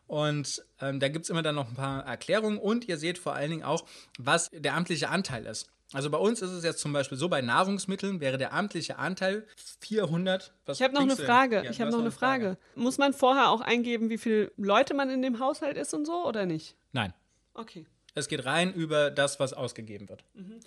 Und 0.06 0.62
ähm, 0.80 1.00
da 1.00 1.08
gibt 1.08 1.24
es 1.24 1.30
immer 1.30 1.42
dann 1.42 1.54
noch 1.54 1.68
ein 1.68 1.74
paar 1.74 2.04
Erklärungen 2.04 2.58
und 2.58 2.86
ihr 2.88 2.98
seht 2.98 3.18
vor 3.18 3.34
allen 3.34 3.50
Dingen 3.50 3.62
auch, 3.62 3.86
was 4.18 4.50
der 4.50 4.74
amtliche 4.74 5.08
Anteil 5.08 5.46
ist. 5.46 5.68
Also 5.92 6.10
bei 6.10 6.18
uns 6.18 6.40
ist 6.42 6.50
es 6.50 6.64
jetzt 6.64 6.80
zum 6.80 6.92
Beispiel 6.92 7.18
so, 7.18 7.28
bei 7.28 7.42
Nahrungsmitteln 7.42 8.20
wäre 8.20 8.38
der 8.38 8.52
amtliche 8.52 8.98
Anteil 8.98 9.46
400. 9.80 10.52
Was 10.66 10.78
ich 10.78 10.84
habe 10.84 10.94
noch 10.94 11.02
eine 11.02 11.16
Frage. 11.16 11.56
Ja, 11.64 11.70
ich 11.70 11.80
habe 11.80 11.90
noch 11.90 12.00
eine 12.00 12.10
Frage. 12.10 12.56
Frage. 12.56 12.58
Muss 12.74 12.98
man 12.98 13.12
vorher 13.12 13.50
auch 13.50 13.60
eingeben, 13.60 14.08
wie 14.08 14.18
viele 14.18 14.52
Leute 14.56 14.94
man 14.94 15.10
in 15.10 15.22
dem 15.22 15.38
Haushalt 15.38 15.76
ist 15.76 15.92
und 15.94 16.06
so 16.06 16.26
oder 16.26 16.46
nicht? 16.46 16.76
Nein. 16.92 17.12
Okay. 17.54 17.86
Es 18.14 18.28
geht 18.28 18.44
rein 18.44 18.72
über 18.72 19.10
das, 19.10 19.40
was 19.40 19.52
ausgegeben 19.52 20.08
wird. 20.08 20.24
Mhm. 20.34 20.60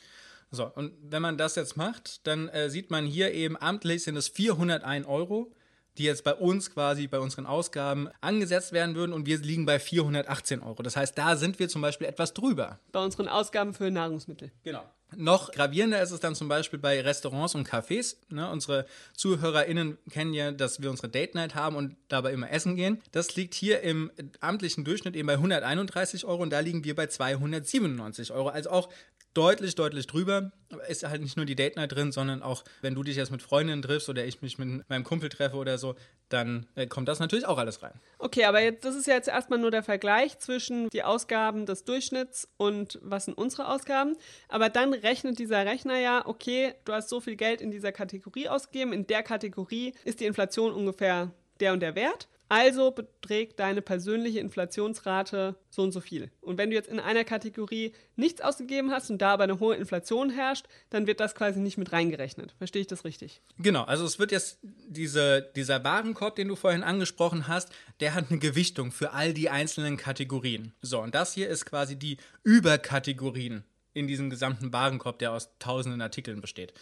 So, 0.51 0.65
und 0.65 0.94
wenn 1.01 1.22
man 1.22 1.38
das 1.38 1.55
jetzt 1.55 1.75
macht, 1.75 2.25
dann 2.27 2.48
äh, 2.50 2.70
sieht 2.70 2.91
man 2.91 3.05
hier 3.05 3.34
eben 3.34 3.58
amtlich 3.58 4.03
sind 4.03 4.15
es 4.15 4.27
401 4.27 5.08
Euro 5.08 5.51
die 5.98 6.03
jetzt 6.03 6.24
bei 6.24 6.34
uns 6.34 6.72
quasi 6.72 7.08
bei 7.08 7.20
unseren 7.20 7.46
Ausgaben 7.46 8.10
angesetzt 8.22 8.74
werden 8.74 8.96
würden 8.96 9.13
und 9.13 9.25
wir 9.25 9.38
liegen 9.38 9.65
bei 9.65 9.79
418 9.79 10.62
Euro. 10.62 10.84
Das 10.84 10.96
heißt, 10.96 11.17
da 11.17 11.36
sind 11.36 11.60
wir 11.60 11.70
zum 11.70 11.82
Beispiel 11.82 12.08
etwas 12.08 12.34
drüber. 12.34 12.79
Bei 12.91 13.03
unseren 13.03 13.27
Ausgaben 13.27 13.74
für 13.74 13.89
Nahrungsmittel. 13.89 14.51
Genau. 14.63 14.84
Noch 15.17 15.51
gravierender 15.51 16.01
ist 16.01 16.12
es 16.12 16.19
dann 16.19 16.36
zum 16.36 16.48
Beispiel 16.48 16.79
bei 16.79 17.01
Restaurants 17.01 17.55
und 17.55 17.67
Cafés. 17.67 18.17
Ne, 18.29 18.50
unsere 18.50 18.86
ZuhörerInnen 19.15 19.98
kennen 20.10 20.34
ja, 20.34 20.51
dass 20.51 20.81
wir 20.81 20.89
unsere 20.89 21.10
Date 21.10 21.36
Night 21.36 21.55
haben 21.55 21.75
und 21.75 21.95
dabei 22.07 22.34
immer 22.34 22.51
essen 22.51 22.75
gehen. 22.75 23.01
Das 23.12 23.36
liegt 23.36 23.53
hier 23.53 23.81
im 23.81 24.12
amtlichen 24.39 24.84
Durchschnitt 24.84 25.15
eben 25.15 25.27
bei 25.27 25.34
131 25.34 26.25
Euro 26.25 26.43
und 26.43 26.50
da 26.50 26.60
liegen 26.60 26.84
wir 26.84 26.95
bei 26.95 27.07
297 27.07 28.31
Euro. 28.31 28.50
Also 28.50 28.69
auch 28.69 28.89
deutlich, 29.35 29.75
deutlich 29.75 30.07
drüber. 30.07 30.51
Ist 30.87 31.07
halt 31.07 31.21
nicht 31.21 31.37
nur 31.37 31.45
die 31.45 31.55
Date 31.55 31.75
Night 31.75 31.91
drin, 31.91 32.11
sondern 32.11 32.41
auch, 32.41 32.63
wenn 32.81 32.95
du 32.95 33.03
dich 33.03 33.15
jetzt 33.15 33.31
mit 33.31 33.41
Freundinnen 33.41 33.81
triffst 33.81 34.09
oder 34.09 34.25
ich 34.25 34.41
mich 34.41 34.57
mit 34.57 34.89
meinem 34.89 35.03
Kumpel 35.03 35.29
treffe 35.29 35.57
oder 35.57 35.77
so, 35.77 35.95
dann 36.29 36.65
äh, 36.75 36.87
kommt 36.87 37.07
das 37.07 37.19
natürlich 37.19 37.45
auch 37.45 37.57
alles 37.57 37.83
rein. 37.83 37.93
Okay, 38.17 38.45
aber 38.45 38.61
jetzt, 38.61 38.83
das 38.83 38.95
ist 38.95 39.05
ja 39.05 39.13
jetzt 39.13 39.27
erstmal 39.27 39.59
nur 39.59 39.71
der 39.71 39.83
Vergleich 39.83 40.39
zwischen 40.39 40.89
die 40.89 41.03
Ausgaben 41.03 41.65
des 41.65 41.83
Durchschnitts 41.83 42.47
und 42.57 42.97
was 43.03 43.25
sind 43.25 43.37
unsere 43.37 43.67
Ausgaben. 43.69 44.15
Aber 44.49 44.69
dann 44.69 44.93
rechnet 44.93 45.37
dieser 45.37 45.65
Rechner 45.65 45.99
ja, 45.99 46.25
okay, 46.25 46.73
du 46.85 46.93
hast 46.93 47.09
so 47.09 47.19
viel 47.19 47.35
Geld 47.35 47.61
in 47.61 47.71
dieser 47.71 47.91
Kategorie 47.91 48.49
ausgegeben, 48.49 48.91
in 48.93 49.05
der 49.05 49.21
Kategorie 49.21 49.93
ist 50.03 50.19
die 50.19 50.25
Inflation 50.25 50.73
ungefähr 50.73 51.31
der 51.59 51.73
und 51.73 51.81
der 51.81 51.95
Wert. 51.95 52.27
Also 52.47 52.91
beträgt 52.91 53.59
deine 53.59 53.81
persönliche 53.81 54.39
Inflationsrate 54.39 55.55
so 55.69 55.81
und 55.81 55.91
so 55.91 55.99
viel. 55.99 56.29
Und 56.41 56.57
wenn 56.57 56.69
du 56.69 56.75
jetzt 56.75 56.89
in 56.89 56.99
einer 56.99 57.23
Kategorie 57.23 57.93
nichts 58.15 58.41
ausgegeben 58.41 58.91
hast 58.91 59.09
und 59.09 59.21
da 59.21 59.33
aber 59.33 59.45
eine 59.45 59.59
hohe 59.59 59.75
Inflation 59.75 60.29
herrscht, 60.29 60.67
dann 60.89 61.07
wird 61.07 61.19
das 61.19 61.33
quasi 61.33 61.59
nicht 61.59 61.77
mit 61.77 61.91
reingerechnet. 61.91 62.53
Verstehe 62.57 62.81
ich 62.81 62.87
das 62.87 63.03
richtig? 63.03 63.41
Genau, 63.57 63.83
also 63.83 64.05
es 64.05 64.19
wird 64.19 64.31
jetzt 64.31 64.59
diese, 64.61 65.51
dieser 65.55 65.83
Warenkorb, 65.83 66.35
den 66.35 66.47
du 66.47 66.55
vorhin 66.55 66.83
angesprochen 66.83 67.47
hast, 67.47 67.69
der 67.99 68.13
hat 68.13 68.25
eine 68.29 68.39
Gewichtung 68.39 68.91
für 68.91 69.13
all 69.13 69.33
die 69.33 69.49
einzelnen 69.49 69.97
Kategorien. 69.97 70.73
So, 70.81 71.01
und 71.01 71.15
das 71.15 71.33
hier 71.33 71.49
ist 71.49 71.65
quasi 71.65 71.95
die 71.95 72.17
Überkategorien 72.43 73.63
in 73.95 74.07
diesem 74.07 74.29
gesamten 74.29 74.71
Warenkorb, 74.71 75.17
der 75.17 75.31
aus 75.31 75.49
tausenden 75.57 76.01
Artikeln 76.01 76.41
besteht. 76.41 76.73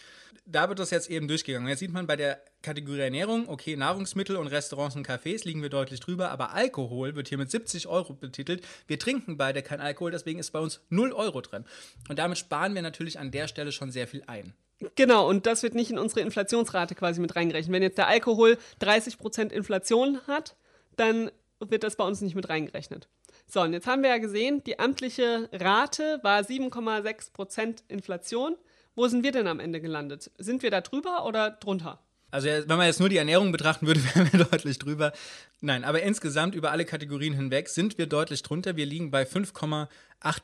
Da 0.46 0.68
wird 0.68 0.78
das 0.78 0.90
jetzt 0.90 1.08
eben 1.08 1.26
durchgegangen. 1.26 1.68
Jetzt 1.68 1.78
sieht 1.78 1.92
man 1.92 2.06
bei 2.06 2.16
der 2.16 2.38
Kategorie 2.60 3.00
Ernährung, 3.00 3.48
okay, 3.48 3.76
Nahrungsmittel 3.76 4.36
und 4.36 4.48
Restaurants 4.48 4.94
und 4.94 5.08
Cafés 5.08 5.46
liegen 5.46 5.62
wir 5.62 5.70
deutlich 5.70 6.00
drüber, 6.00 6.30
aber 6.30 6.52
Alkohol 6.52 7.14
wird 7.14 7.28
hier 7.28 7.38
mit 7.38 7.50
70 7.50 7.86
Euro 7.86 8.12
betitelt. 8.12 8.62
Wir 8.86 8.98
trinken 8.98 9.38
beide 9.38 9.62
kein 9.62 9.80
Alkohol, 9.80 10.10
deswegen 10.10 10.38
ist 10.40 10.50
bei 10.50 10.58
uns 10.58 10.80
0 10.90 11.12
Euro 11.12 11.40
drin. 11.40 11.64
Und 12.10 12.18
damit 12.18 12.36
sparen 12.36 12.74
wir 12.74 12.82
natürlich 12.82 13.18
an 13.18 13.30
der 13.30 13.48
Stelle 13.48 13.72
schon 13.72 13.90
sehr 13.90 14.06
viel 14.06 14.24
ein. 14.26 14.52
Genau, 14.96 15.26
und 15.26 15.46
das 15.46 15.62
wird 15.62 15.74
nicht 15.74 15.90
in 15.90 15.98
unsere 15.98 16.20
Inflationsrate 16.20 16.94
quasi 16.94 17.20
mit 17.20 17.36
reingerechnet. 17.36 17.72
Wenn 17.72 17.82
jetzt 17.82 17.96
der 17.96 18.08
Alkohol 18.08 18.58
30% 18.82 19.50
Inflation 19.50 20.20
hat, 20.26 20.56
dann 20.96 21.30
wird 21.60 21.84
das 21.84 21.96
bei 21.96 22.04
uns 22.04 22.20
nicht 22.20 22.34
mit 22.34 22.48
reingerechnet. 22.48 23.08
So, 23.46 23.60
und 23.60 23.72
jetzt 23.72 23.86
haben 23.86 24.02
wir 24.02 24.10
ja 24.10 24.18
gesehen, 24.18 24.62
die 24.64 24.78
amtliche 24.78 25.48
Rate 25.52 26.18
war 26.22 26.40
7,6% 26.40 27.82
Inflation. 27.88 28.56
Wo 28.94 29.08
sind 29.08 29.24
wir 29.24 29.32
denn 29.32 29.46
am 29.46 29.60
Ende 29.60 29.80
gelandet? 29.80 30.30
Sind 30.38 30.62
wir 30.62 30.70
da 30.70 30.80
drüber 30.80 31.26
oder 31.26 31.50
drunter? 31.50 32.00
Also 32.30 32.48
wenn 32.48 32.66
man 32.66 32.86
jetzt 32.86 32.98
nur 32.98 33.08
die 33.08 33.16
Ernährung 33.16 33.52
betrachten 33.52 33.86
würde, 33.86 34.00
wären 34.14 34.32
wir 34.32 34.44
deutlich 34.44 34.78
drüber. 34.78 35.12
Nein, 35.60 35.84
aber 35.84 36.02
insgesamt 36.02 36.54
über 36.56 36.72
alle 36.72 36.84
Kategorien 36.84 37.34
hinweg 37.34 37.68
sind 37.68 37.96
wir 37.96 38.06
deutlich 38.06 38.42
drunter. 38.42 38.76
Wir 38.76 38.86
liegen 38.86 39.12
bei 39.12 39.22
5,8 39.22 39.88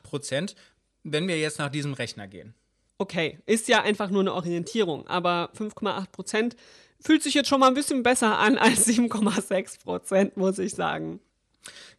Prozent, 0.03 0.55
wenn 1.03 1.27
wir 1.27 1.39
jetzt 1.39 1.59
nach 1.59 1.69
diesem 1.69 1.95
Rechner 1.95 2.29
gehen. 2.29 2.55
Okay, 2.99 3.39
ist 3.47 3.67
ja 3.67 3.83
einfach 3.83 4.11
nur 4.11 4.21
eine 4.21 4.35
Orientierung, 4.35 5.07
aber 5.09 5.51
5,8 5.59 6.11
Prozent 6.13 6.57
fühlt 7.01 7.23
sich 7.23 7.35
jetzt 7.35 7.49
schon 7.49 7.59
mal 7.59 7.69
ein 7.69 7.75
bisschen 7.75 8.03
besser 8.03 8.39
an 8.39 8.59
als 8.59 8.87
7,6 8.87 9.83
Prozent, 9.83 10.37
muss 10.37 10.59
ich 10.59 10.75
sagen. 10.75 11.19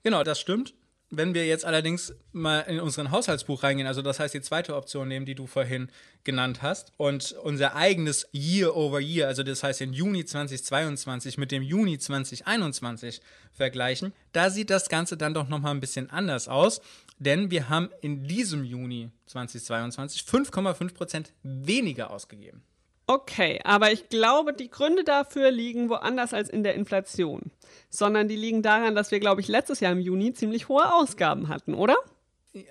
Genau, 0.03 0.23
das 0.23 0.39
stimmt. 0.39 0.73
Wenn 1.13 1.33
wir 1.33 1.45
jetzt 1.45 1.65
allerdings 1.65 2.13
mal 2.31 2.61
in 2.61 2.79
unseren 2.79 3.11
Haushaltsbuch 3.11 3.63
reingehen, 3.63 3.85
also 3.85 4.01
das 4.01 4.21
heißt 4.21 4.33
die 4.33 4.39
zweite 4.39 4.77
Option 4.77 5.09
nehmen, 5.09 5.25
die 5.25 5.35
du 5.35 5.45
vorhin 5.45 5.89
genannt 6.23 6.61
hast, 6.61 6.93
und 6.95 7.33
unser 7.43 7.75
eigenes 7.75 8.29
Year 8.33 8.77
over 8.77 9.01
Year, 9.01 9.27
also 9.27 9.43
das 9.43 9.61
heißt 9.61 9.81
den 9.81 9.91
Juni 9.91 10.23
2022 10.23 11.37
mit 11.37 11.51
dem 11.51 11.63
Juni 11.63 11.99
2021 11.99 13.19
vergleichen, 13.51 14.13
da 14.31 14.49
sieht 14.49 14.69
das 14.69 14.87
Ganze 14.87 15.17
dann 15.17 15.33
doch 15.33 15.49
nochmal 15.49 15.73
ein 15.73 15.81
bisschen 15.81 16.09
anders 16.09 16.47
aus, 16.47 16.79
denn 17.19 17.51
wir 17.51 17.67
haben 17.67 17.89
in 17.99 18.23
diesem 18.23 18.63
Juni 18.63 19.11
2022 19.25 20.21
5,5% 20.21 21.25
weniger 21.43 22.11
ausgegeben. 22.11 22.63
Okay, 23.11 23.59
aber 23.65 23.91
ich 23.91 24.07
glaube, 24.07 24.53
die 24.53 24.69
Gründe 24.69 25.03
dafür 25.03 25.51
liegen 25.51 25.89
woanders 25.89 26.33
als 26.33 26.47
in 26.47 26.63
der 26.63 26.75
Inflation, 26.75 27.51
sondern 27.89 28.29
die 28.29 28.37
liegen 28.37 28.61
daran, 28.61 28.95
dass 28.95 29.11
wir, 29.11 29.19
glaube 29.19 29.41
ich, 29.41 29.49
letztes 29.49 29.81
Jahr 29.81 29.91
im 29.91 29.99
Juni 29.99 30.31
ziemlich 30.31 30.69
hohe 30.69 30.93
Ausgaben 30.93 31.49
hatten, 31.49 31.73
oder? 31.73 31.97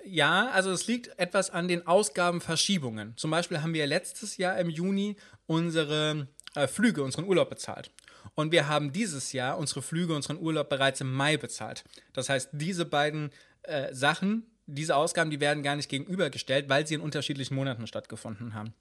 Ja, 0.03 0.47
also 0.47 0.71
es 0.71 0.87
liegt 0.87 1.19
etwas 1.19 1.51
an 1.51 1.67
den 1.67 1.85
Ausgabenverschiebungen. 1.85 3.15
Zum 3.17 3.29
Beispiel 3.29 3.61
haben 3.61 3.75
wir 3.75 3.85
letztes 3.85 4.37
Jahr 4.37 4.57
im 4.57 4.71
Juni 4.71 5.15
unsere 5.45 6.27
äh, 6.55 6.65
Flüge, 6.65 7.03
unseren 7.03 7.25
Urlaub 7.25 7.51
bezahlt. 7.51 7.91
Und 8.33 8.51
wir 8.51 8.67
haben 8.67 8.91
dieses 8.91 9.33
Jahr 9.33 9.59
unsere 9.59 9.83
Flüge, 9.83 10.15
unseren 10.15 10.39
Urlaub 10.39 10.69
bereits 10.69 11.01
im 11.01 11.13
Mai 11.13 11.37
bezahlt. 11.37 11.83
Das 12.13 12.29
heißt, 12.29 12.49
diese 12.53 12.85
beiden 12.85 13.29
äh, 13.61 13.93
Sachen, 13.93 14.47
diese 14.65 14.95
Ausgaben, 14.95 15.29
die 15.29 15.39
werden 15.39 15.61
gar 15.61 15.75
nicht 15.75 15.89
gegenübergestellt, 15.89 16.67
weil 16.67 16.87
sie 16.87 16.95
in 16.95 17.01
unterschiedlichen 17.01 17.53
Monaten 17.53 17.85
stattgefunden 17.85 18.55
haben. 18.55 18.73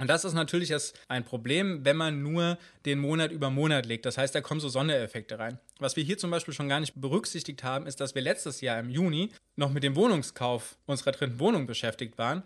Und 0.00 0.08
das 0.08 0.24
ist 0.24 0.32
natürlich 0.32 0.70
jetzt 0.70 0.98
ein 1.08 1.24
Problem, 1.24 1.84
wenn 1.84 1.96
man 1.96 2.22
nur 2.22 2.58
den 2.86 2.98
Monat 2.98 3.30
über 3.30 3.50
Monat 3.50 3.84
legt. 3.84 4.06
Das 4.06 4.16
heißt, 4.16 4.34
da 4.34 4.40
kommen 4.40 4.60
so 4.60 4.68
Sondereffekte 4.68 5.38
rein. 5.38 5.58
Was 5.78 5.96
wir 5.96 6.02
hier 6.02 6.16
zum 6.16 6.30
Beispiel 6.30 6.54
schon 6.54 6.68
gar 6.68 6.80
nicht 6.80 6.98
berücksichtigt 7.00 7.62
haben, 7.62 7.86
ist, 7.86 8.00
dass 8.00 8.14
wir 8.14 8.22
letztes 8.22 8.62
Jahr 8.62 8.80
im 8.80 8.88
Juni 8.88 9.30
noch 9.56 9.70
mit 9.70 9.82
dem 9.82 9.94
Wohnungskauf 9.94 10.76
unserer 10.86 11.12
dritten 11.12 11.38
Wohnung 11.38 11.66
beschäftigt 11.66 12.16
waren 12.16 12.42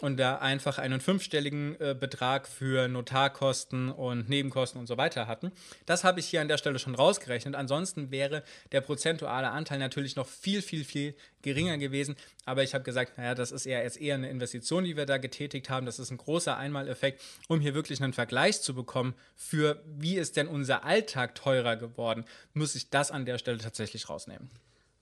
und 0.00 0.16
da 0.16 0.36
einfach 0.36 0.78
einen 0.78 1.00
fünfstelligen 1.00 1.78
äh, 1.80 1.96
Betrag 1.98 2.46
für 2.46 2.86
Notarkosten 2.86 3.90
und 3.90 4.28
Nebenkosten 4.28 4.80
und 4.80 4.86
so 4.86 4.96
weiter 4.96 5.26
hatten. 5.26 5.50
Das 5.86 6.04
habe 6.04 6.20
ich 6.20 6.26
hier 6.26 6.40
an 6.40 6.48
der 6.48 6.58
Stelle 6.58 6.78
schon 6.78 6.94
rausgerechnet. 6.94 7.56
Ansonsten 7.56 8.10
wäre 8.10 8.44
der 8.70 8.80
prozentuale 8.80 9.50
Anteil 9.50 9.78
natürlich 9.78 10.14
noch 10.14 10.28
viel, 10.28 10.62
viel, 10.62 10.84
viel 10.84 11.14
geringer 11.42 11.78
gewesen. 11.78 12.16
Aber 12.44 12.62
ich 12.62 12.74
habe 12.74 12.84
gesagt, 12.84 13.18
naja, 13.18 13.34
das 13.34 13.50
ist 13.50 13.66
eher 13.66 13.82
jetzt 13.82 14.00
eher 14.00 14.14
eine 14.14 14.30
Investition, 14.30 14.84
die 14.84 14.96
wir 14.96 15.06
da 15.06 15.18
getätigt 15.18 15.68
haben. 15.68 15.84
Das 15.84 15.98
ist 15.98 16.10
ein 16.10 16.16
großer 16.16 16.56
Einmaleffekt, 16.56 17.20
um 17.48 17.60
hier 17.60 17.74
wirklich 17.74 18.00
einen 18.02 18.12
Vergleich 18.12 18.62
zu 18.62 18.74
bekommen 18.74 19.14
für 19.34 19.82
wie 19.84 20.16
ist 20.16 20.36
denn 20.36 20.46
unser 20.46 20.84
Alltag 20.84 21.34
teurer 21.34 21.76
geworden, 21.76 22.24
muss 22.54 22.74
ich 22.74 22.90
das 22.90 23.10
an 23.10 23.24
der 23.24 23.38
Stelle 23.38 23.58
tatsächlich 23.58 24.08
rausnehmen. 24.08 24.48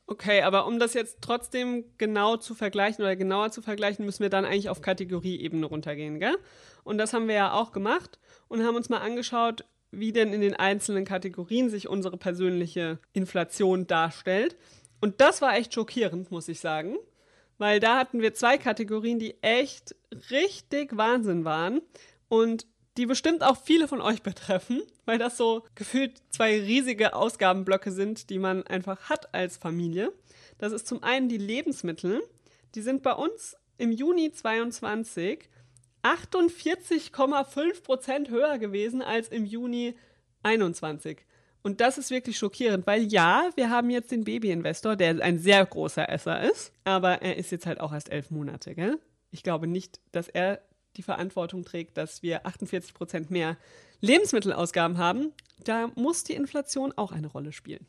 Okay, 0.09 0.43
aber 0.43 0.67
um 0.67 0.79
das 0.79 0.95
jetzt 0.95 1.19
trotzdem 1.21 1.85
genau 1.99 2.37
zu 2.37 2.55
vergleichen 2.55 3.03
oder 3.03 3.17
genauer 3.17 3.51
zu 3.51 3.61
vergleichen, 3.61 4.05
müssen 4.05 4.23
wir 4.23 4.31
dann 4.31 4.45
eigentlich 4.45 4.69
auf 4.69 4.81
Kategorieebene 4.81 5.67
runtergehen, 5.67 6.21
gell? 6.21 6.37
Und 6.85 6.99
das 6.99 7.13
haben 7.13 7.27
wir 7.27 7.35
ja 7.35 7.53
auch 7.53 7.73
gemacht 7.73 8.21
und 8.47 8.63
haben 8.65 8.77
uns 8.77 8.89
mal 8.89 9.01
angeschaut, 9.01 9.65
wie 9.91 10.13
denn 10.13 10.33
in 10.33 10.41
den 10.41 10.55
einzelnen 10.55 11.05
Kategorien 11.05 11.71
sich 11.71 11.89
unsere 11.89 12.17
persönliche 12.17 13.01
Inflation 13.13 13.89
darstellt. 13.89 14.57
Und 15.01 15.21
das 15.21 15.43
war 15.43 15.57
echt 15.57 15.75
schockierend, 15.75 16.31
muss 16.31 16.47
ich 16.49 16.61
sagen, 16.61 16.97
weil 17.59 17.81
da 17.81 17.99
hatten 17.99 18.21
wir 18.21 18.33
zwei 18.33 18.59
Kategorien, 18.59 19.19
die 19.19 19.43
echt 19.43 19.97
richtig 20.31 20.97
Wahnsinn 20.97 21.45
waren. 21.45 21.83
Und 22.29 22.67
die 22.97 23.07
bestimmt 23.07 23.43
auch 23.43 23.57
viele 23.63 23.89
von 23.89 24.01
euch 24.01 24.23
betreffen, 24.23 24.83
weil 25.05 25.19
das 25.19 25.37
so 25.37 25.65
gefühlt 25.75 26.21
zwei 26.31 26.59
riesige 26.61 27.15
Ausgabenblöcke 27.15 27.93
sind, 27.93 28.31
die 28.31 28.39
man 28.39 28.67
einfach 28.67 29.09
hat 29.09 29.35
als 29.35 29.57
Familie. 29.57 30.13
Das 30.59 30.73
ist 30.73 30.87
zum 30.87 31.03
einen 31.03 31.29
die 31.29 31.39
Lebensmittel. 31.39 32.23
Die 32.75 32.83
sind 32.83 33.03
bei 33.03 33.13
uns 33.13 33.57
im 33.79 33.93
Juni 33.93 34.33
22 34.33 35.49
48,5 36.03 37.83
Prozent 37.83 38.31
höher 38.31 38.59
gewesen 38.59 39.03
als 39.03 39.29
im 39.29 39.45
Juni 39.45 39.97
21. 40.45 41.19
Und 41.63 41.81
das 41.81 41.99
ist 41.99 42.13
wirklich 42.13 42.39
schockierend, 42.39 42.87
weil 42.87 43.03
ja, 43.03 43.51
wir 43.57 43.71
haben 43.71 43.91
jetzt 43.91 44.13
den 44.13 44.23
Babyinvestor, 44.23 44.95
der 44.95 45.21
ein 45.21 45.41
sehr 45.41 45.67
großer 45.67 46.09
Esser 46.09 46.49
ist, 46.49 46.73
aber 46.85 47.23
er 47.23 47.37
ist 47.37 47.51
jetzt 47.51 47.67
halt 47.67 47.81
auch 47.81 47.93
erst 47.93 48.13
elf 48.13 48.31
Monate, 48.31 48.77
gell? 48.77 49.01
Ich 49.33 49.43
glaube 49.43 49.67
nicht, 49.67 49.99
dass 50.13 50.29
er 50.29 50.63
die 50.97 51.03
Verantwortung 51.03 51.65
trägt, 51.65 51.97
dass 51.97 52.23
wir 52.23 52.47
48 52.47 52.95
Prozent 52.95 53.31
mehr 53.31 53.57
Lebensmittelausgaben 54.01 54.99
haben, 54.99 55.33
da 55.65 55.91
muss 55.95 56.25
die 56.25 56.35
Inflation 56.35 56.93
auch 56.97 57.13
eine 57.13 57.29
Rolle 57.29 57.53
spielen. 57.53 57.87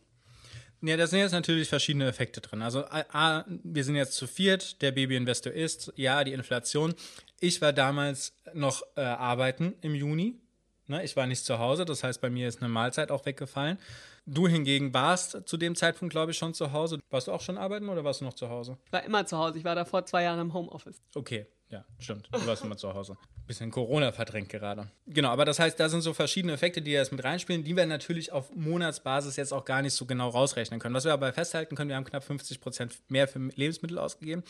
Ja, 0.82 0.96
da 0.96 1.08
sind 1.08 1.20
jetzt 1.20 1.32
natürlich 1.32 1.70
verschiedene 1.70 2.08
Effekte 2.08 2.40
drin. 2.40 2.62
Also, 2.62 2.86
A, 2.86 3.46
wir 3.48 3.84
sind 3.84 3.96
jetzt 3.96 4.14
zu 4.14 4.28
viert, 4.28 4.82
der 4.82 4.92
Babyinvestor 4.92 5.52
ist, 5.52 5.92
ja, 5.96 6.24
die 6.24 6.34
Inflation. 6.34 6.94
Ich 7.40 7.62
war 7.62 7.74
damals 7.74 8.34
noch 8.54 8.84
äh, 8.96 9.02
arbeiten 9.02 9.74
im 9.82 9.96
Juni. 9.96 10.40
Ne? 10.86 11.04
Ich 11.04 11.16
war 11.16 11.26
nicht 11.26 11.44
zu 11.44 11.58
Hause, 11.58 11.84
das 11.84 12.04
heißt, 12.04 12.22
bei 12.22 12.30
mir 12.30 12.48
ist 12.48 12.62
eine 12.62 12.70
Mahlzeit 12.70 13.12
auch 13.12 13.26
weggefallen. 13.26 13.80
Du 14.26 14.48
hingegen 14.48 14.94
warst 14.94 15.48
zu 15.48 15.58
dem 15.58 15.76
Zeitpunkt, 15.76 16.12
glaube 16.12 16.32
ich, 16.32 16.38
schon 16.38 16.54
zu 16.54 16.74
Hause. 16.74 17.00
Warst 17.10 17.28
du 17.28 17.32
auch 17.32 17.42
schon 17.42 17.58
arbeiten 17.58 17.90
oder 17.90 18.04
warst 18.04 18.22
du 18.22 18.26
noch 18.26 18.34
zu 18.34 18.50
Hause? 18.50 18.78
Ich 18.86 18.92
war 18.92 19.04
immer 19.04 19.26
zu 19.26 19.38
Hause. 19.38 19.58
Ich 19.58 19.64
war 19.64 19.74
davor 19.74 20.06
zwei 20.06 20.24
Jahre 20.24 20.42
im 20.42 20.54
Homeoffice. 20.54 21.02
Okay, 21.16 21.48
ja, 21.70 21.84
stimmt. 22.00 22.30
Du 22.32 22.46
warst 22.48 22.64
immer 22.64 22.78
zu 22.78 22.94
Hause. 22.94 23.18
Bisschen 23.46 23.72
Corona 23.72 24.12
verdrängt 24.12 24.50
gerade. 24.50 24.90
Genau, 25.06 25.30
aber 25.30 25.46
das 25.46 25.60
heißt, 25.60 25.80
da 25.80 25.90
sind 25.90 26.02
so 26.02 26.14
verschiedene 26.14 26.54
Effekte, 26.54 26.82
die 26.82 26.92
jetzt 26.92 27.12
mit 27.12 27.24
reinspielen, 27.24 27.64
die 27.64 27.76
wir 27.76 27.86
natürlich 27.86 28.32
auf 28.32 28.54
Monatsbasis 28.56 29.36
jetzt 29.36 29.54
auch 29.54 29.66
gar 29.66 29.82
nicht 29.82 29.94
so 29.94 30.06
genau 30.06 30.30
rausrechnen 30.30 30.80
können. 30.80 30.96
Was 30.96 31.06
wir 31.06 31.14
aber 31.14 31.32
festhalten 31.34 31.76
können, 31.76 31.90
wir 31.90 31.96
haben 31.96 32.06
knapp 32.06 32.24
50 32.24 32.62
Prozent 32.62 32.98
mehr 33.10 33.28
für 33.28 33.40
Lebensmittel 33.40 33.98
ausgegeben 34.00 34.44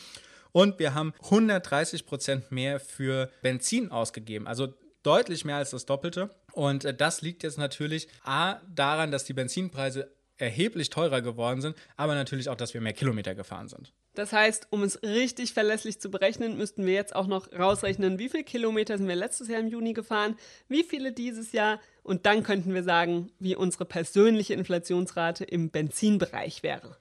und 0.52 0.78
wir 0.78 0.94
haben 0.94 1.12
130 1.24 2.06
Prozent 2.06 2.50
mehr 2.52 2.80
für 2.80 3.30
Benzin 3.42 3.90
ausgegeben. 3.90 4.46
Also 4.46 4.72
deutlich 5.02 5.44
mehr 5.44 5.56
als 5.56 5.70
das 5.70 5.86
Doppelte. 5.86 6.30
Und 6.52 6.84
äh, 6.84 6.94
das 6.94 7.22
liegt 7.22 7.42
jetzt 7.42 7.58
natürlich 7.58 8.08
A 8.24 8.60
daran, 8.74 9.10
dass 9.10 9.24
die 9.24 9.32
Benzinpreise 9.32 10.10
erheblich 10.38 10.90
teurer 10.90 11.20
geworden 11.20 11.60
sind, 11.60 11.76
aber 11.96 12.14
natürlich 12.14 12.48
auch, 12.48 12.56
dass 12.56 12.74
wir 12.74 12.80
mehr 12.80 12.92
Kilometer 12.92 13.34
gefahren 13.34 13.68
sind. 13.68 13.92
Das 14.14 14.32
heißt, 14.32 14.68
um 14.70 14.82
es 14.82 15.02
richtig 15.02 15.52
verlässlich 15.52 16.00
zu 16.00 16.10
berechnen, 16.10 16.56
müssten 16.56 16.86
wir 16.86 16.94
jetzt 16.94 17.14
auch 17.14 17.26
noch 17.26 17.52
rausrechnen, 17.52 18.18
wie 18.18 18.28
viele 18.28 18.44
Kilometer 18.44 18.98
sind 18.98 19.08
wir 19.08 19.16
letztes 19.16 19.48
Jahr 19.48 19.60
im 19.60 19.68
Juni 19.68 19.92
gefahren, 19.92 20.36
wie 20.68 20.82
viele 20.82 21.12
dieses 21.12 21.52
Jahr 21.52 21.80
und 22.02 22.26
dann 22.26 22.42
könnten 22.42 22.74
wir 22.74 22.82
sagen, 22.82 23.30
wie 23.38 23.54
unsere 23.54 23.84
persönliche 23.84 24.54
Inflationsrate 24.54 25.44
im 25.44 25.70
Benzinbereich 25.70 26.62
wäre. 26.62 26.96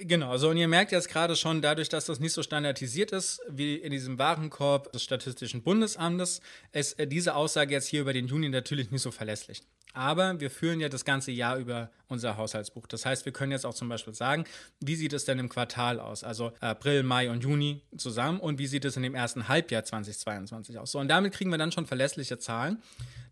Genau, 0.00 0.30
also 0.30 0.48
und 0.48 0.56
ihr 0.56 0.68
merkt 0.68 0.90
jetzt 0.90 1.10
gerade 1.10 1.36
schon, 1.36 1.60
dadurch, 1.60 1.90
dass 1.90 2.06
das 2.06 2.18
nicht 2.18 2.32
so 2.32 2.42
standardisiert 2.42 3.12
ist 3.12 3.42
wie 3.48 3.74
in 3.76 3.90
diesem 3.90 4.18
Warenkorb 4.18 4.90
des 4.92 5.02
Statistischen 5.02 5.62
Bundesamtes, 5.62 6.40
ist 6.72 6.98
äh, 6.98 7.06
diese 7.06 7.34
Aussage 7.34 7.74
jetzt 7.74 7.88
hier 7.88 8.00
über 8.00 8.14
den 8.14 8.26
Juni 8.26 8.48
natürlich 8.48 8.90
nicht 8.90 9.02
so 9.02 9.10
verlässlich. 9.10 9.62
Aber 9.92 10.40
wir 10.40 10.50
führen 10.50 10.80
ja 10.80 10.88
das 10.88 11.04
ganze 11.04 11.30
Jahr 11.30 11.58
über 11.58 11.90
unser 12.12 12.36
Haushaltsbuch. 12.36 12.86
Das 12.86 13.04
heißt, 13.04 13.24
wir 13.24 13.32
können 13.32 13.52
jetzt 13.52 13.66
auch 13.66 13.74
zum 13.74 13.88
Beispiel 13.88 14.14
sagen, 14.14 14.44
wie 14.80 14.94
sieht 14.94 15.12
es 15.12 15.24
denn 15.24 15.38
im 15.38 15.48
Quartal 15.48 15.98
aus? 15.98 16.22
Also 16.22 16.52
April, 16.60 17.02
Mai 17.02 17.30
und 17.30 17.42
Juni 17.42 17.82
zusammen 17.96 18.38
und 18.38 18.58
wie 18.58 18.66
sieht 18.66 18.84
es 18.84 18.96
in 18.96 19.02
dem 19.02 19.14
ersten 19.14 19.48
Halbjahr 19.48 19.84
2022 19.84 20.78
aus? 20.78 20.92
So, 20.92 20.98
und 20.98 21.08
damit 21.08 21.32
kriegen 21.32 21.50
wir 21.50 21.58
dann 21.58 21.72
schon 21.72 21.86
verlässliche 21.86 22.38
Zahlen. 22.38 22.82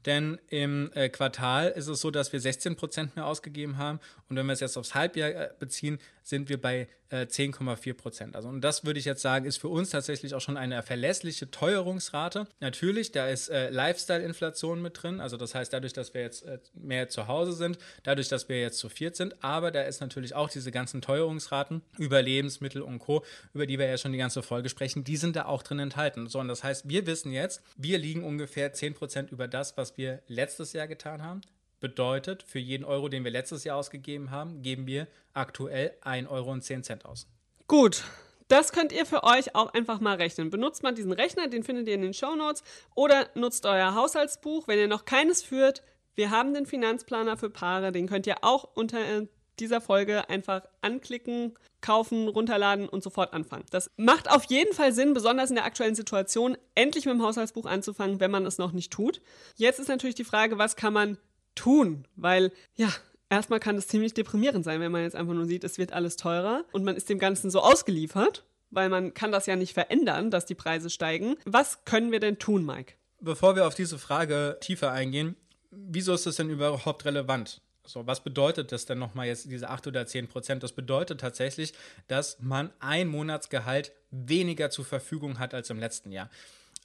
Denn 0.07 0.39
im 0.49 0.91
äh, 0.95 1.11
Quartal 1.11 1.69
ist 1.69 1.87
es 1.87 2.01
so, 2.01 2.11
dass 2.11 2.33
wir 2.33 2.41
16 2.41 2.77
Prozent 2.77 3.17
mehr 3.17 3.27
ausgegeben 3.27 3.77
haben. 3.77 4.01
Und 4.29 4.37
wenn 4.37 4.47
wir 4.47 4.55
es 4.55 4.61
jetzt 4.61 4.79
aufs 4.79 4.95
Halbjahr 4.95 5.31
äh, 5.31 5.51
beziehen, 5.59 5.99
sind 6.23 6.49
wir 6.49 6.61
bei 6.61 6.89
äh, 7.11 7.27
10,4 7.27 7.95
Prozent. 7.95 8.37
Also, 8.37 8.49
und 8.49 8.63
das 8.63 8.85
würde 8.85 8.99
ich 8.99 9.05
jetzt 9.05 9.21
sagen, 9.21 9.45
ist 9.45 9.59
für 9.59 9.69
uns 9.69 9.91
tatsächlich 9.91 10.35
auch 10.35 10.41
schon 10.41 10.57
eine 10.57 10.83
verlässliche 10.83 11.51
Teuerungsrate. 11.51 12.47
Natürlich, 12.61 13.13
da 13.13 13.29
ist 13.29 13.49
äh, 13.49 13.69
Lifestyle-Inflation 13.71 14.81
mit 14.81 15.03
drin. 15.03 15.21
Also, 15.21 15.37
das 15.37 15.55
heißt, 15.55 15.73
dadurch, 15.73 15.93
dass 15.93 16.15
wir 16.15 16.23
jetzt 16.23 16.45
äh, 16.45 16.59
mehr 16.75 17.09
zu 17.09 17.27
Hause 17.27 17.53
sind, 17.53 17.79
dadurch, 18.05 18.29
dass 18.29 18.49
wir 18.49 18.61
jetzt 18.61 18.70
zu 18.79 18.89
viert 18.89 19.17
sind. 19.17 19.43
Aber 19.43 19.71
da 19.71 19.83
ist 19.83 20.01
natürlich 20.01 20.35
auch 20.35 20.49
diese 20.49 20.71
ganzen 20.71 21.03
Teuerungsraten 21.03 21.83
über 21.99 22.23
Lebensmittel 22.23 22.83
und 22.83 22.99
Co., 22.99 23.25
über 23.55 23.67
die 23.67 23.79
wir 23.79 23.87
ja 23.87 23.99
schon 23.99 24.13
die 24.13 24.19
ganze 24.19 24.43
Folge 24.43 24.69
sprechen, 24.69 25.05
die 25.05 25.17
sind 25.17 25.37
da 25.37 25.47
auch 25.47 25.63
drin 25.63 25.79
enthalten. 25.79 26.29
So, 26.29 26.39
und 26.39 26.49
das 26.49 26.65
heißt, 26.65 26.89
wir 26.89 27.07
wissen 27.07 27.33
jetzt, 27.33 27.63
wir 27.77 27.99
liegen 27.99 28.25
ungefähr 28.25 28.73
10 28.73 28.95
Prozent 28.95 29.33
über 29.33 29.49
das, 29.49 29.77
was 29.77 29.97
wir 29.97 30.23
letztes 30.27 30.73
Jahr 30.73 30.89
getan 30.89 31.23
haben. 31.23 31.41
Bedeutet, 31.81 32.43
für 32.43 32.59
jeden 32.59 32.85
Euro, 32.85 33.09
den 33.09 33.25
wir 33.25 33.31
letztes 33.31 33.65
Jahr 33.65 33.79
ausgegeben 33.79 34.31
haben, 34.31 34.61
geben 34.63 34.87
wir 34.87 35.07
aktuell 35.33 35.93
1,10 36.03 36.29
Euro 36.29 37.11
aus. 37.11 37.27
Gut, 37.67 38.05
das 38.49 38.73
könnt 38.73 38.91
ihr 38.91 39.07
für 39.07 39.23
euch 39.23 39.55
auch 39.55 39.73
einfach 39.73 40.01
mal 40.01 40.17
rechnen. 40.17 40.51
Benutzt 40.51 40.83
mal 40.83 40.93
diesen 40.93 41.13
Rechner, 41.13 41.47
den 41.47 41.63
findet 41.63 41.87
ihr 41.87 41.95
in 41.95 42.03
den 42.03 42.13
Show 42.13 42.35
Notes, 42.35 42.65
oder 42.97 43.29
nutzt 43.35 43.65
euer 43.65 43.95
Haushaltsbuch, 43.95 44.67
wenn 44.67 44.79
ihr 44.79 44.89
noch 44.89 45.05
keines 45.05 45.43
führt. 45.43 45.83
Wir 46.21 46.31
haben 46.31 46.53
den 46.53 46.67
Finanzplaner 46.67 47.39
für 47.39 47.49
Paare, 47.49 47.93
den 47.93 48.07
könnt 48.07 48.27
ihr 48.27 48.45
auch 48.45 48.69
unter 48.75 48.99
äh, 48.99 49.27
dieser 49.59 49.81
Folge 49.81 50.29
einfach 50.29 50.61
anklicken, 50.83 51.55
kaufen, 51.81 52.29
runterladen 52.29 52.91
und 52.91 53.03
sofort 53.03 53.33
anfangen. 53.33 53.65
Das 53.71 53.91
macht 53.97 54.31
auf 54.31 54.45
jeden 54.45 54.75
Fall 54.75 54.93
Sinn, 54.93 55.15
besonders 55.15 55.49
in 55.49 55.57
der 55.57 55.65
aktuellen 55.65 55.95
Situation, 55.95 56.59
endlich 56.75 57.07
mit 57.07 57.15
dem 57.15 57.23
Haushaltsbuch 57.23 57.65
anzufangen, 57.65 58.21
wenn 58.21 58.31
man 58.31 58.45
es 58.45 58.59
noch 58.59 58.73
nicht 58.73 58.93
tut. 58.93 59.23
Jetzt 59.57 59.81
ist 59.81 59.89
natürlich 59.89 60.15
die 60.15 60.25
Frage, 60.25 60.59
was 60.59 60.77
kann 60.77 60.93
man 60.93 61.17
tun, 61.55 62.07
weil 62.17 62.53
ja, 62.77 62.91
erstmal 63.31 63.59
kann 63.59 63.77
es 63.77 63.89
ziemlich 63.89 64.13
deprimierend 64.13 64.63
sein, 64.63 64.83
wenn 64.83 64.93
man 64.93 65.05
jetzt 65.05 65.17
einfach 65.17 65.33
nur 65.33 65.47
sieht, 65.47 65.65
es 65.65 65.79
wird 65.79 65.95
alles 65.95 66.17
teurer 66.17 66.67
und 66.73 66.85
man 66.85 66.97
ist 66.97 67.09
dem 67.09 67.19
Ganzen 67.19 67.51
so 67.51 67.61
ausgeliefert, 67.61 68.45
weil 68.69 68.91
man 68.91 69.15
kann 69.15 69.33
das 69.33 69.47
ja 69.47 69.57
nicht 69.57 69.73
verändern, 69.73 70.31
dass 70.31 70.45
die 70.45 70.55
Preise 70.55 70.91
steigen. 70.91 71.37
Was 71.47 71.87
können 71.87 72.13
wir 72.13 72.21
denn 72.21 72.39
tun, 72.39 72.67
Mike? 72.67 72.93
Bevor 73.23 73.57
wir 73.57 73.67
auf 73.67 73.75
diese 73.75 73.99
Frage 73.99 74.59
tiefer 74.61 74.93
eingehen, 74.93 75.37
wieso 75.71 76.15
ist 76.15 76.27
das 76.27 76.37
denn 76.37 76.51
überhaupt 76.51 77.05
relevant? 77.05 77.61
So, 77.87 78.07
was 78.07 78.23
bedeutet 78.23 78.73
das 78.73 78.87
denn 78.87 78.99
nochmal 78.99 79.27
jetzt, 79.27 79.51
diese 79.51 79.69
8 79.69 79.87
oder 79.89 80.07
10 80.07 80.29
Prozent? 80.29 80.63
Das 80.63 80.73
bedeutet 80.73 81.21
tatsächlich, 81.21 81.73
dass 82.09 82.39
man 82.41 82.71
ein 82.79 83.09
Monatsgehalt 83.09 83.93
weniger 84.11 84.71
zur 84.71 84.85
Verfügung 84.85 85.39
hat 85.39 85.55
als 85.55 85.71
im 85.71 85.81
letzten 85.81 86.13
Jahr. 86.13 86.31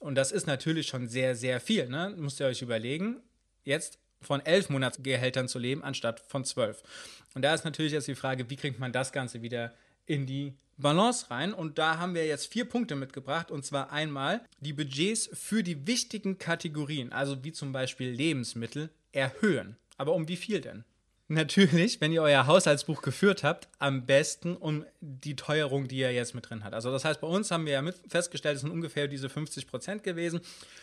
Und 0.00 0.14
das 0.14 0.32
ist 0.32 0.46
natürlich 0.46 0.88
schon 0.88 1.08
sehr, 1.08 1.36
sehr 1.36 1.60
viel. 1.60 1.88
Ne? 1.88 2.14
Müsst 2.16 2.40
ihr 2.40 2.46
euch 2.46 2.62
überlegen, 2.62 3.20
jetzt 3.64 3.98
von 4.20 4.44
elf 4.44 4.68
Monatsgehältern 4.68 5.48
zu 5.48 5.58
leben, 5.58 5.82
anstatt 5.84 6.20
von 6.20 6.44
zwölf. 6.44 6.82
Und 7.34 7.42
da 7.42 7.54
ist 7.54 7.64
natürlich 7.64 7.92
jetzt 7.92 8.08
die 8.08 8.14
Frage, 8.14 8.48
wie 8.50 8.56
kriegt 8.56 8.78
man 8.78 8.92
das 8.92 9.12
Ganze 9.12 9.42
wieder 9.42 9.74
in 10.06 10.26
die 10.26 10.54
Balance 10.78 11.30
rein. 11.30 11.52
Und 11.52 11.78
da 11.78 11.98
haben 11.98 12.14
wir 12.14 12.26
jetzt 12.26 12.52
vier 12.52 12.64
Punkte 12.64 12.96
mitgebracht. 12.96 13.50
Und 13.50 13.64
zwar 13.64 13.92
einmal 13.92 14.42
die 14.60 14.72
Budgets 14.72 15.28
für 15.32 15.62
die 15.62 15.86
wichtigen 15.86 16.38
Kategorien, 16.38 17.12
also 17.12 17.44
wie 17.44 17.52
zum 17.52 17.72
Beispiel 17.72 18.10
Lebensmittel, 18.10 18.90
erhöhen. 19.12 19.76
Aber 19.98 20.14
um 20.14 20.28
wie 20.28 20.36
viel 20.36 20.60
denn? 20.60 20.84
Natürlich, 21.28 22.00
wenn 22.00 22.12
ihr 22.12 22.22
euer 22.22 22.46
Haushaltsbuch 22.46 23.02
geführt 23.02 23.42
habt, 23.42 23.66
am 23.80 24.06
besten 24.06 24.56
um 24.56 24.84
die 25.00 25.34
Teuerung, 25.34 25.88
die 25.88 25.96
ihr 25.96 26.12
jetzt 26.12 26.36
mit 26.36 26.48
drin 26.48 26.62
hat. 26.62 26.72
Also 26.72 26.92
das 26.92 27.04
heißt, 27.04 27.20
bei 27.20 27.26
uns 27.26 27.50
haben 27.50 27.66
wir 27.66 27.72
ja 27.72 27.92
festgestellt, 28.06 28.54
es 28.54 28.60
sind 28.60 28.70
ungefähr 28.70 29.08
diese 29.08 29.28
50 29.28 29.66
Prozent 29.66 30.04
gewesen. 30.04 30.40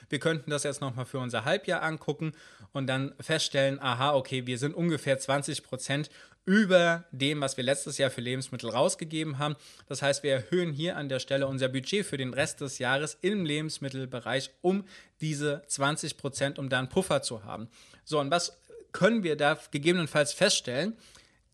Wir 0.10 0.20
könnten 0.20 0.52
das 0.52 0.64
jetzt 0.64 0.82
nochmal 0.82 1.06
für 1.06 1.20
unser 1.20 1.46
Halbjahr 1.46 1.82
angucken 1.82 2.34
und 2.74 2.88
dann 2.88 3.14
feststellen, 3.22 3.80
aha, 3.80 4.16
okay, 4.16 4.46
wir 4.46 4.58
sind 4.58 4.76
ungefähr 4.76 5.18
20 5.18 5.64
Prozent 5.64 6.10
über 6.46 7.06
dem, 7.12 7.42
was 7.42 7.58
wir 7.58 7.64
letztes 7.64 7.98
Jahr 7.98 8.10
für 8.10 8.22
Lebensmittel 8.22 8.70
rausgegeben 8.70 9.40
haben. 9.40 9.56
Das 9.88 10.02
heißt, 10.02 10.24
wir 10.24 10.34
erhöhen 10.34 10.72
hier 10.72 10.98
an 10.98 11.10
der 11.10 11.20
Stelle 11.20 11.48
unser 11.48 11.70
Budget 11.70 12.06
für 12.06 12.18
den 12.18 12.34
Rest 12.34 12.62
des 12.62 12.80
Jahres 12.80 13.18
im 13.22 13.46
Lebensmittelbereich 13.46 14.52
um 14.62 14.86
diese 15.22 15.64
20 15.68 16.18
Prozent, 16.18 16.60
um 16.60 16.70
da 16.70 16.80
einen 16.80 16.90
Puffer 16.90 17.22
zu 17.22 17.44
haben. 17.46 17.70
So, 18.04 18.20
und 18.20 18.32
was 18.32 18.58
können 18.92 19.24
wir 19.24 19.36
da 19.36 19.58
gegebenenfalls 19.72 20.34
feststellen, 20.34 20.98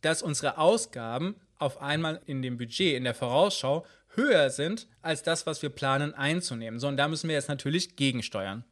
dass 0.01 0.21
unsere 0.21 0.57
Ausgaben 0.57 1.35
auf 1.57 1.81
einmal 1.81 2.21
in 2.25 2.41
dem 2.41 2.57
Budget, 2.57 2.95
in 2.95 3.03
der 3.03 3.13
Vorausschau, 3.13 3.85
höher 4.15 4.49
sind 4.49 4.87
als 5.01 5.23
das, 5.23 5.45
was 5.45 5.61
wir 5.61 5.69
planen 5.69 6.13
einzunehmen. 6.13 6.79
So, 6.79 6.87
und 6.87 6.97
da 6.97 7.07
müssen 7.07 7.27
wir 7.27 7.35
jetzt 7.35 7.49
natürlich 7.49 7.95
gegensteuern. 7.95 8.63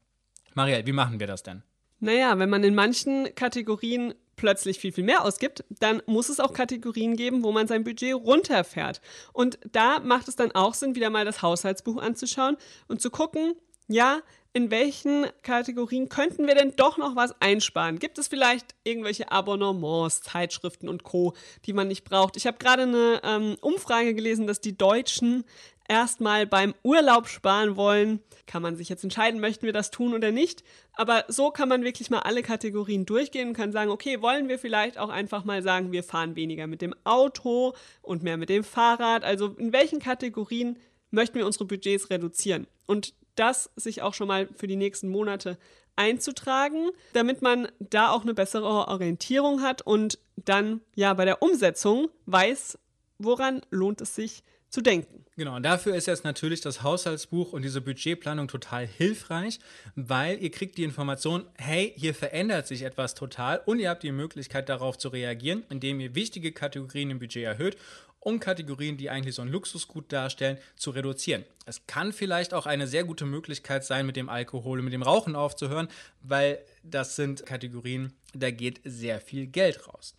Marielle, 0.54 0.86
wie 0.88 0.94
machen 0.94 1.20
wir 1.20 1.28
das 1.28 1.44
denn? 1.44 1.64
Naja, 2.00 2.38
wenn 2.40 2.50
man 2.50 2.64
in 2.64 2.76
manchen 2.76 3.34
Kategorien 3.36 4.14
plötzlich 4.38 4.80
viel, 4.80 4.94
viel 4.94 5.04
mehr 5.04 5.26
ausgibt, 5.26 5.66
dann 5.80 6.02
muss 6.06 6.30
es 6.30 6.40
auch 6.40 6.54
Kategorien 6.54 7.18
geben, 7.18 7.44
wo 7.44 7.52
man 7.52 7.68
sein 7.68 7.84
Budget 7.84 8.16
runterfährt. 8.16 9.02
Und 9.34 9.60
da 9.70 10.00
macht 10.00 10.30
es 10.30 10.38
dann 10.38 10.54
auch 10.54 10.74
Sinn, 10.74 10.96
wieder 10.96 11.10
mal 11.10 11.26
das 11.26 11.42
Haushaltsbuch 11.42 11.98
anzuschauen 11.98 12.56
und 12.88 13.02
zu 13.02 13.10
gucken, 13.10 13.56
ja, 13.90 14.22
in 14.54 14.72
welchen 14.72 15.28
Kategorien 15.44 16.10
könnten 16.10 16.48
wir 16.48 16.56
denn 16.56 16.76
doch 16.76 16.98
noch 16.98 17.16
was 17.16 17.40
einsparen? 17.42 18.00
Gibt 18.00 18.18
es 18.18 18.28
vielleicht 18.28 18.74
irgendwelche 18.84 19.32
Abonnements, 19.32 20.22
Zeitschriften 20.24 20.90
und 20.90 21.04
Co., 21.04 21.36
die 21.66 21.74
man 21.74 21.88
nicht 21.88 22.04
braucht? 22.04 22.38
Ich 22.38 22.48
habe 22.48 22.58
gerade 22.58 22.84
eine 22.84 23.22
ähm, 23.24 23.56
Umfrage 23.62 24.16
gelesen, 24.16 24.48
dass 24.48 24.60
die 24.60 24.76
Deutschen 24.76 25.44
erstmal 25.88 26.46
beim 26.46 26.74
Urlaub 26.84 27.28
sparen 27.28 27.76
wollen. 27.76 28.20
Kann 28.46 28.62
man 28.62 28.76
sich 28.76 28.90
jetzt 28.90 29.04
entscheiden, 29.04 29.40
möchten 29.40 29.66
wir 29.66 29.74
das 29.74 29.92
tun 29.92 30.14
oder 30.14 30.32
nicht. 30.32 30.64
Aber 30.94 31.26
so 31.28 31.52
kann 31.52 31.70
man 31.70 31.84
wirklich 31.84 32.10
mal 32.10 32.20
alle 32.20 32.42
Kategorien 32.42 33.06
durchgehen 33.06 33.50
und 33.50 33.54
kann 33.54 33.72
sagen, 33.72 33.92
okay, 33.92 34.22
wollen 34.22 34.48
wir 34.50 34.60
vielleicht 34.60 34.98
auch 34.98 35.10
einfach 35.10 35.44
mal 35.44 35.62
sagen, 35.62 35.92
wir 35.92 36.04
fahren 36.04 36.36
weniger 36.36 36.68
mit 36.68 36.82
dem 36.82 36.96
Auto 37.04 37.74
und 38.02 38.24
mehr 38.24 38.38
mit 38.38 38.50
dem 38.50 38.64
Fahrrad. 38.64 39.24
Also 39.24 39.48
in 39.58 39.74
welchen 39.74 40.00
Kategorien 40.00 40.78
möchten 41.12 41.38
wir 41.38 41.46
unsere 41.46 41.66
Budgets 41.66 42.10
reduzieren? 42.10 42.68
Und 42.86 43.14
das 43.36 43.70
sich 43.76 44.02
auch 44.02 44.14
schon 44.14 44.28
mal 44.28 44.48
für 44.56 44.68
die 44.68 44.76
nächsten 44.76 45.10
Monate 45.10 45.58
einzutragen, 45.96 46.90
damit 47.14 47.42
man 47.42 47.68
da 47.80 48.12
auch 48.12 48.22
eine 48.22 48.34
bessere 48.34 48.88
Orientierung 48.88 49.62
hat 49.62 49.82
und 49.82 50.20
dann 50.36 50.82
ja 50.96 51.14
bei 51.14 51.26
der 51.26 51.42
Umsetzung 51.42 52.10
weiß, 52.26 52.78
woran 53.18 53.62
lohnt 53.72 54.02
es 54.02 54.16
sich 54.16 54.44
zu 54.70 54.82
denken. 54.82 55.26
Genau, 55.38 55.56
und 55.56 55.64
dafür 55.64 55.96
ist 55.96 56.08
jetzt 56.08 56.24
natürlich 56.24 56.62
das 56.62 56.82
Haushaltsbuch 56.82 57.54
und 57.54 57.62
diese 57.62 57.80
Budgetplanung 57.80 58.48
total 58.48 58.88
hilfreich, 58.88 59.60
weil 59.96 60.42
ihr 60.42 60.50
kriegt 60.50 60.78
die 60.78 60.84
Information, 60.84 61.46
hey, 61.58 61.94
hier 61.96 62.16
verändert 62.16 62.66
sich 62.66 62.82
etwas 62.82 63.14
total 63.14 63.62
und 63.66 63.80
ihr 63.80 63.90
habt 63.90 64.02
die 64.02 64.12
Möglichkeit 64.12 64.68
darauf 64.68 64.98
zu 64.98 65.10
reagieren, 65.10 65.64
indem 65.70 66.00
ihr 66.00 66.16
wichtige 66.16 66.52
Kategorien 66.52 67.12
im 67.12 67.20
Budget 67.20 67.44
erhöht 67.44 67.78
und 68.20 68.40
Kategorien, 68.40 68.98
die 68.98 69.10
eigentlich 69.10 69.36
so 69.36 69.42
ein 69.42 69.48
Luxusgut 69.48 70.12
darstellen, 70.12 70.58
zu 70.76 70.92
reduzieren. 70.92 71.46
Es 71.66 71.86
kann 71.86 72.12
vielleicht 72.12 72.54
auch 72.54 72.66
eine 72.66 72.88
sehr 72.88 73.04
gute 73.04 73.26
Möglichkeit 73.26 73.86
sein, 73.86 74.06
mit 74.06 74.16
dem 74.16 74.30
Alkohol 74.30 74.80
und 74.80 74.86
mit 74.86 74.94
dem 74.94 75.04
Rauchen 75.04 75.36
aufzuhören, 75.36 75.88
weil 76.22 76.60
das 76.84 77.16
sind 77.16 77.46
Kategorien, 77.46 78.14
da 78.34 78.52
geht 78.52 78.82
sehr 78.84 79.22
viel 79.22 79.48
Geld 79.48 79.88
raus. 79.88 80.16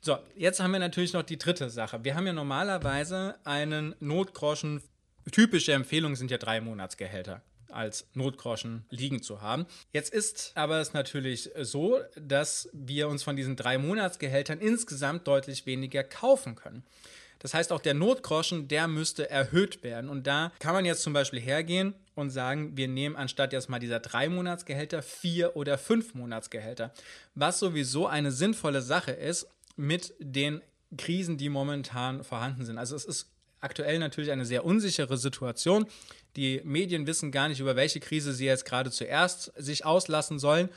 So, 0.00 0.16
jetzt 0.36 0.60
haben 0.60 0.72
wir 0.72 0.78
natürlich 0.78 1.12
noch 1.12 1.24
die 1.24 1.38
dritte 1.38 1.70
Sache. 1.70 2.04
Wir 2.04 2.14
haben 2.14 2.26
ja 2.26 2.32
normalerweise 2.32 3.34
einen 3.44 3.96
Notgroschen. 3.98 4.80
Typische 5.32 5.72
Empfehlungen 5.72 6.14
sind 6.14 6.30
ja 6.30 6.38
drei 6.38 6.60
Monatsgehälter 6.60 7.42
als 7.70 8.06
Notgroschen 8.14 8.86
liegen 8.90 9.22
zu 9.22 9.42
haben. 9.42 9.66
Jetzt 9.92 10.14
ist 10.14 10.52
aber 10.54 10.80
es 10.80 10.94
natürlich 10.94 11.50
so, 11.60 11.98
dass 12.16 12.70
wir 12.72 13.08
uns 13.08 13.22
von 13.22 13.36
diesen 13.36 13.56
drei 13.56 13.76
Monatsgehältern 13.76 14.60
insgesamt 14.60 15.26
deutlich 15.26 15.66
weniger 15.66 16.04
kaufen 16.04 16.54
können. 16.54 16.84
Das 17.40 17.54
heißt, 17.54 17.72
auch 17.72 17.80
der 17.80 17.94
Notgroschen, 17.94 18.68
der 18.68 18.88
müsste 18.88 19.28
erhöht 19.30 19.82
werden. 19.82 20.10
Und 20.10 20.26
da 20.26 20.52
kann 20.58 20.74
man 20.74 20.84
jetzt 20.84 21.02
zum 21.02 21.12
Beispiel 21.12 21.40
hergehen 21.40 21.94
und 22.14 22.30
sagen, 22.30 22.76
wir 22.76 22.88
nehmen 22.88 23.16
anstatt 23.16 23.52
jetzt 23.52 23.68
mal 23.68 23.78
dieser 23.78 24.00
drei 24.00 24.28
Monatsgehälter 24.28 25.02
vier 25.02 25.54
oder 25.56 25.78
fünf 25.78 26.14
Monatsgehälter. 26.14 26.92
Was 27.34 27.60
sowieso 27.60 28.06
eine 28.06 28.32
sinnvolle 28.32 28.82
Sache 28.82 29.12
ist 29.12 29.46
mit 29.78 30.14
den 30.18 30.60
Krisen, 30.96 31.38
die 31.38 31.48
momentan 31.48 32.24
vorhanden 32.24 32.64
sind. 32.64 32.78
Also 32.78 32.96
es 32.96 33.04
ist 33.04 33.30
aktuell 33.60 33.98
natürlich 33.98 34.30
eine 34.30 34.44
sehr 34.44 34.64
unsichere 34.64 35.16
Situation. 35.16 35.86
Die 36.36 36.60
Medien 36.64 37.06
wissen 37.06 37.32
gar 37.32 37.48
nicht, 37.48 37.60
über 37.60 37.76
welche 37.76 38.00
Krise 38.00 38.32
sie 38.32 38.46
jetzt 38.46 38.64
gerade 38.64 38.90
zuerst 38.90 39.52
sich 39.56 39.84
auslassen 39.84 40.38
sollen. 40.38 40.68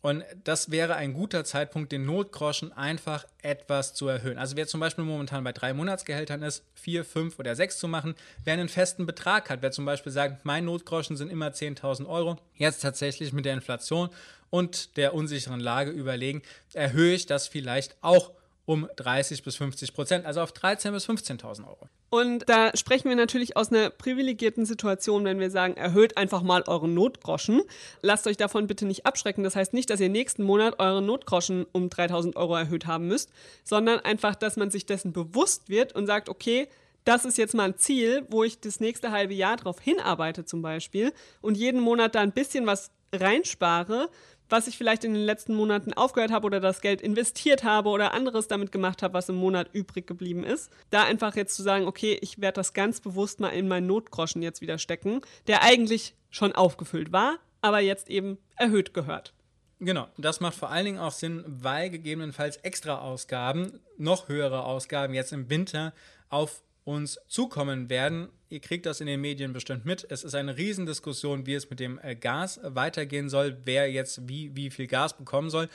Und 0.00 0.24
das 0.42 0.72
wäre 0.72 0.96
ein 0.96 1.14
guter 1.14 1.44
Zeitpunkt, 1.44 1.92
den 1.92 2.04
Notgroschen 2.04 2.72
einfach 2.72 3.24
etwas 3.40 3.94
zu 3.94 4.08
erhöhen. 4.08 4.36
Also 4.36 4.56
wer 4.56 4.66
zum 4.66 4.80
Beispiel 4.80 5.04
momentan 5.04 5.44
bei 5.44 5.52
drei 5.52 5.72
Monatsgehältern 5.72 6.42
ist, 6.42 6.64
vier, 6.74 7.04
fünf 7.04 7.38
oder 7.38 7.54
sechs 7.54 7.78
zu 7.78 7.86
machen, 7.86 8.16
wer 8.42 8.54
einen 8.54 8.68
festen 8.68 9.06
Betrag 9.06 9.48
hat, 9.48 9.62
wer 9.62 9.70
zum 9.70 9.84
Beispiel 9.84 10.10
sagt, 10.10 10.44
mein 10.44 10.64
Notgroschen 10.64 11.16
sind 11.16 11.30
immer 11.30 11.50
10.000 11.50 12.08
Euro, 12.08 12.36
jetzt 12.56 12.80
tatsächlich 12.80 13.32
mit 13.32 13.44
der 13.44 13.54
Inflation 13.54 14.10
und 14.52 14.98
der 14.98 15.14
unsicheren 15.14 15.60
Lage 15.60 15.90
überlegen, 15.90 16.42
erhöhe 16.74 17.14
ich 17.14 17.24
das 17.24 17.48
vielleicht 17.48 17.96
auch 18.02 18.32
um 18.66 18.86
30 18.96 19.42
bis 19.42 19.56
50 19.56 19.94
Prozent, 19.94 20.26
also 20.26 20.42
auf 20.42 20.52
13.000 20.52 20.92
bis 20.92 21.08
15.000 21.08 21.66
Euro. 21.66 21.88
Und 22.10 22.46
da 22.50 22.76
sprechen 22.76 23.08
wir 23.08 23.16
natürlich 23.16 23.56
aus 23.56 23.72
einer 23.72 23.88
privilegierten 23.88 24.66
Situation, 24.66 25.24
wenn 25.24 25.40
wir 25.40 25.50
sagen, 25.50 25.78
erhöht 25.78 26.18
einfach 26.18 26.42
mal 26.42 26.62
euren 26.66 26.92
Notgroschen. 26.92 27.62
Lasst 28.02 28.26
euch 28.26 28.36
davon 28.36 28.66
bitte 28.66 28.84
nicht 28.84 29.06
abschrecken. 29.06 29.42
Das 29.42 29.56
heißt 29.56 29.72
nicht, 29.72 29.88
dass 29.88 30.00
ihr 30.00 30.10
nächsten 30.10 30.42
Monat 30.42 30.78
euren 30.78 31.06
Notgroschen 31.06 31.64
um 31.72 31.88
3000 31.88 32.36
Euro 32.36 32.54
erhöht 32.54 32.86
haben 32.86 33.08
müsst, 33.08 33.30
sondern 33.64 34.00
einfach, 34.00 34.34
dass 34.34 34.56
man 34.56 34.70
sich 34.70 34.84
dessen 34.84 35.14
bewusst 35.14 35.70
wird 35.70 35.94
und 35.94 36.06
sagt, 36.06 36.28
okay, 36.28 36.68
das 37.04 37.24
ist 37.24 37.38
jetzt 37.38 37.54
mal 37.54 37.64
ein 37.64 37.78
Ziel, 37.78 38.26
wo 38.28 38.44
ich 38.44 38.60
das 38.60 38.80
nächste 38.80 39.10
halbe 39.10 39.32
Jahr 39.32 39.56
darauf 39.56 39.80
hinarbeite 39.80 40.44
zum 40.44 40.60
Beispiel 40.60 41.14
und 41.40 41.56
jeden 41.56 41.80
Monat 41.80 42.14
da 42.14 42.20
ein 42.20 42.32
bisschen 42.32 42.66
was 42.66 42.90
reinspare 43.14 44.08
was 44.52 44.68
ich 44.68 44.76
vielleicht 44.76 45.02
in 45.02 45.14
den 45.14 45.24
letzten 45.24 45.54
Monaten 45.54 45.94
aufgehört 45.94 46.30
habe 46.30 46.46
oder 46.46 46.60
das 46.60 46.82
Geld 46.82 47.00
investiert 47.00 47.64
habe 47.64 47.88
oder 47.88 48.12
anderes 48.12 48.48
damit 48.48 48.70
gemacht 48.70 49.02
habe, 49.02 49.14
was 49.14 49.30
im 49.30 49.36
Monat 49.36 49.70
übrig 49.72 50.06
geblieben 50.06 50.44
ist. 50.44 50.70
Da 50.90 51.04
einfach 51.04 51.34
jetzt 51.34 51.56
zu 51.56 51.62
sagen, 51.62 51.86
okay, 51.86 52.18
ich 52.20 52.40
werde 52.40 52.56
das 52.56 52.74
ganz 52.74 53.00
bewusst 53.00 53.40
mal 53.40 53.48
in 53.48 53.66
meinen 53.66 53.86
Notgroschen 53.86 54.42
jetzt 54.42 54.60
wieder 54.60 54.78
stecken, 54.78 55.22
der 55.46 55.62
eigentlich 55.62 56.14
schon 56.30 56.52
aufgefüllt 56.52 57.12
war, 57.12 57.38
aber 57.62 57.80
jetzt 57.80 58.10
eben 58.10 58.38
erhöht 58.56 58.92
gehört. 58.92 59.32
Genau, 59.80 60.06
das 60.16 60.40
macht 60.40 60.54
vor 60.54 60.70
allen 60.70 60.84
Dingen 60.84 60.98
auch 60.98 61.10
Sinn, 61.10 61.42
weil 61.46 61.90
gegebenenfalls 61.90 62.58
extra 62.58 62.98
Ausgaben, 62.98 63.80
noch 63.96 64.28
höhere 64.28 64.64
Ausgaben 64.64 65.14
jetzt 65.14 65.32
im 65.32 65.50
Winter 65.50 65.92
auf 66.28 66.62
uns 66.84 67.18
zukommen 67.28 67.90
werden. 67.90 68.28
Ihr 68.48 68.60
kriegt 68.60 68.86
das 68.86 69.00
in 69.00 69.06
den 69.06 69.20
Medien 69.20 69.52
bestimmt 69.52 69.84
mit. 69.84 70.06
Es 70.10 70.24
ist 70.24 70.34
eine 70.34 70.56
Riesendiskussion, 70.56 71.46
wie 71.46 71.54
es 71.54 71.70
mit 71.70 71.80
dem 71.80 71.98
äh, 72.02 72.16
Gas 72.16 72.60
weitergehen 72.62 73.28
soll, 73.28 73.56
wer 73.64 73.90
jetzt 73.90 74.28
wie, 74.28 74.54
wie 74.56 74.70
viel 74.70 74.86
Gas 74.86 75.16
bekommen 75.16 75.50
soll. 75.50 75.68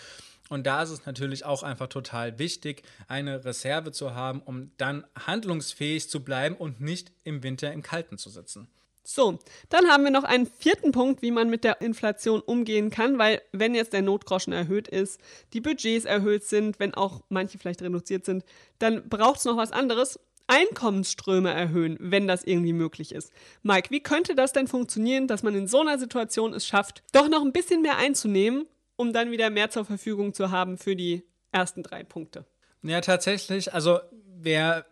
Und 0.49 0.65
da 0.65 0.81
ist 0.81 0.91
es 0.91 1.05
natürlich 1.05 1.45
auch 1.45 1.63
einfach 1.63 1.87
total 1.87 2.39
wichtig, 2.39 2.83
eine 3.07 3.43
Reserve 3.43 3.91
zu 3.91 4.15
haben, 4.15 4.41
um 4.41 4.71
dann 4.77 5.05
handlungsfähig 5.27 6.09
zu 6.09 6.23
bleiben 6.23 6.55
und 6.55 6.79
nicht 6.79 7.11
im 7.23 7.43
Winter 7.43 7.71
im 7.73 7.81
Kalten 7.81 8.17
zu 8.17 8.29
sitzen. 8.29 8.69
So, 9.03 9.39
dann 9.69 9.87
haben 9.87 10.03
wir 10.03 10.11
noch 10.11 10.25
einen 10.25 10.45
vierten 10.45 10.91
Punkt, 10.91 11.21
wie 11.21 11.31
man 11.31 11.49
mit 11.49 11.63
der 11.63 11.79
Inflation 11.79 12.41
umgehen 12.41 12.89
kann, 12.89 13.17
weil 13.17 13.41
wenn 13.53 13.73
jetzt 13.73 13.93
der 13.93 14.01
Notgroschen 14.01 14.51
erhöht 14.51 14.89
ist, 14.89 15.21
die 15.53 15.61
Budgets 15.61 16.03
erhöht 16.03 16.43
sind, 16.43 16.77
wenn 16.79 16.93
auch 16.93 17.21
manche 17.29 17.57
vielleicht 17.57 17.81
reduziert 17.81 18.25
sind, 18.25 18.43
dann 18.79 19.07
braucht 19.07 19.39
es 19.39 19.45
noch 19.45 19.55
was 19.55 19.71
anderes 19.71 20.19
Einkommensströme 20.47 21.51
erhöhen, 21.51 21.97
wenn 21.99 22.27
das 22.27 22.43
irgendwie 22.43 22.73
möglich 22.73 23.13
ist. 23.13 23.31
Mike, 23.63 23.91
wie 23.91 24.01
könnte 24.01 24.33
das 24.33 24.53
denn 24.53 24.67
funktionieren, 24.67 25.27
dass 25.27 25.43
man 25.43 25.55
in 25.55 25.67
so 25.67 25.81
einer 25.81 25.99
Situation 25.99 26.53
es 26.53 26.65
schafft, 26.65 27.03
doch 27.11 27.29
noch 27.29 27.43
ein 27.43 27.51
bisschen 27.51 27.81
mehr 27.81 27.97
einzunehmen, 27.97 28.65
um 28.95 29.13
dann 29.13 29.31
wieder 29.31 29.49
mehr 29.49 29.69
zur 29.69 29.85
Verfügung 29.85 30.33
zu 30.33 30.51
haben 30.51 30.77
für 30.77 30.95
die 30.95 31.23
ersten 31.51 31.83
drei 31.83 32.03
Punkte? 32.03 32.45
Ja, 32.81 33.01
tatsächlich. 33.01 33.73
Also 33.73 33.99
wer 34.25 34.85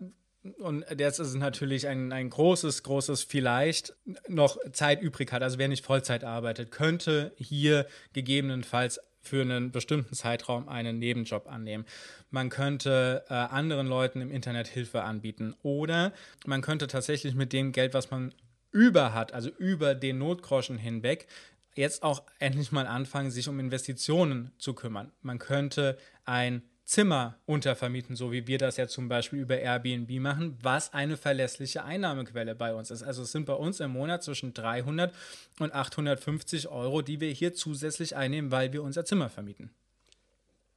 und 0.59 0.85
jetzt 0.99 1.19
ist 1.19 1.29
es 1.29 1.35
natürlich 1.35 1.87
ein, 1.87 2.11
ein 2.11 2.29
großes, 2.29 2.83
großes 2.83 3.23
Vielleicht 3.23 3.95
noch 4.27 4.57
Zeit 4.73 5.01
übrig 5.01 5.31
hat. 5.31 5.41
Also 5.41 5.57
wer 5.57 5.67
nicht 5.67 5.83
Vollzeit 5.83 6.23
arbeitet, 6.23 6.69
könnte 6.69 7.33
hier 7.37 7.87
gegebenenfalls 8.13 8.99
für 9.27 9.41
einen 9.41 9.71
bestimmten 9.71 10.15
Zeitraum 10.15 10.69
einen 10.69 10.99
Nebenjob 10.99 11.47
annehmen. 11.47 11.85
Man 12.29 12.49
könnte 12.49 13.23
äh, 13.29 13.33
anderen 13.33 13.87
Leuten 13.87 14.21
im 14.21 14.31
Internet 14.31 14.67
Hilfe 14.67 15.03
anbieten 15.03 15.55
oder 15.63 16.13
man 16.45 16.61
könnte 16.61 16.87
tatsächlich 16.87 17.35
mit 17.35 17.53
dem 17.53 17.71
Geld, 17.71 17.93
was 17.93 18.11
man 18.11 18.33
über 18.71 19.13
hat, 19.13 19.33
also 19.33 19.49
über 19.49 19.95
den 19.95 20.17
Notgroschen 20.17 20.77
hinweg, 20.77 21.27
jetzt 21.75 22.03
auch 22.03 22.23
endlich 22.39 22.71
mal 22.71 22.87
anfangen, 22.87 23.31
sich 23.31 23.47
um 23.47 23.59
Investitionen 23.59 24.51
zu 24.57 24.73
kümmern. 24.73 25.11
Man 25.21 25.39
könnte 25.39 25.97
ein 26.25 26.61
Zimmer 26.85 27.39
untervermieten, 27.47 28.15
so 28.15 28.31
wie 28.31 28.45
wir 28.45 28.59
das 28.59 28.77
ja 28.77 28.87
zum 28.87 29.09
Beispiel 29.09 29.39
über 29.39 29.57
Airbnb 29.57 30.19
machen, 30.19 30.55
was 30.61 30.93
eine 30.93 31.17
verlässliche 31.17 31.83
Einnahmequelle 31.83 32.53
bei 32.53 32.75
uns 32.75 32.91
ist. 32.91 33.01
Also 33.01 33.23
es 33.23 33.31
sind 33.31 33.47
bei 33.47 33.53
uns 33.53 33.79
im 33.79 33.91
Monat 33.91 34.23
zwischen 34.23 34.53
300 34.53 35.13
und 35.59 35.73
850 35.73 36.67
Euro, 36.67 37.01
die 37.01 37.19
wir 37.19 37.31
hier 37.31 37.55
zusätzlich 37.55 38.15
einnehmen, 38.15 38.51
weil 38.51 38.71
wir 38.71 38.83
unser 38.83 39.03
Zimmer 39.03 39.29
vermieten. 39.29 39.71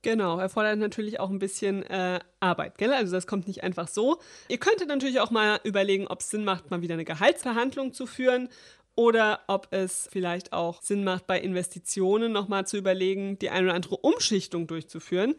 Genau, 0.01 0.39
erfordert 0.39 0.79
natürlich 0.79 1.21
auch 1.21 1.29
ein 1.29 1.41
bisschen 1.41 1.83
äh, 1.83 2.21
Arbeit, 2.41 2.79
gell? 2.79 2.93
Also 2.95 3.13
das 3.13 3.27
kommt 3.27 3.47
nicht 3.47 3.63
einfach 3.63 3.89
so. 3.89 4.19
Ihr 4.49 4.59
könntet 4.59 4.89
natürlich 4.89 5.21
auch 5.21 5.31
mal 5.31 5.61
überlegen, 5.65 6.07
ob 6.07 6.21
es 6.21 6.31
Sinn 6.31 6.45
macht, 6.45 6.71
mal 6.71 6.81
wieder 6.81 6.95
eine 6.95 7.05
Gehaltsverhandlung 7.05 7.93
zu 7.93 8.07
führen 8.07 8.49
oder 8.95 9.41
ob 9.49 9.69
es 9.73 10.09
vielleicht 10.11 10.53
auch 10.53 10.83
Sinn 10.83 11.05
macht, 11.05 11.27
bei 11.27 11.41
Investitionen 11.41 12.33
nochmal 12.33 12.67
zu 12.67 12.77
überlegen, 12.77 13.39
die 13.39 13.51
eine 13.51 13.67
oder 13.67 13.75
andere 13.75 13.97
Umschichtung 13.97 14.67
durchzuführen 14.67 15.35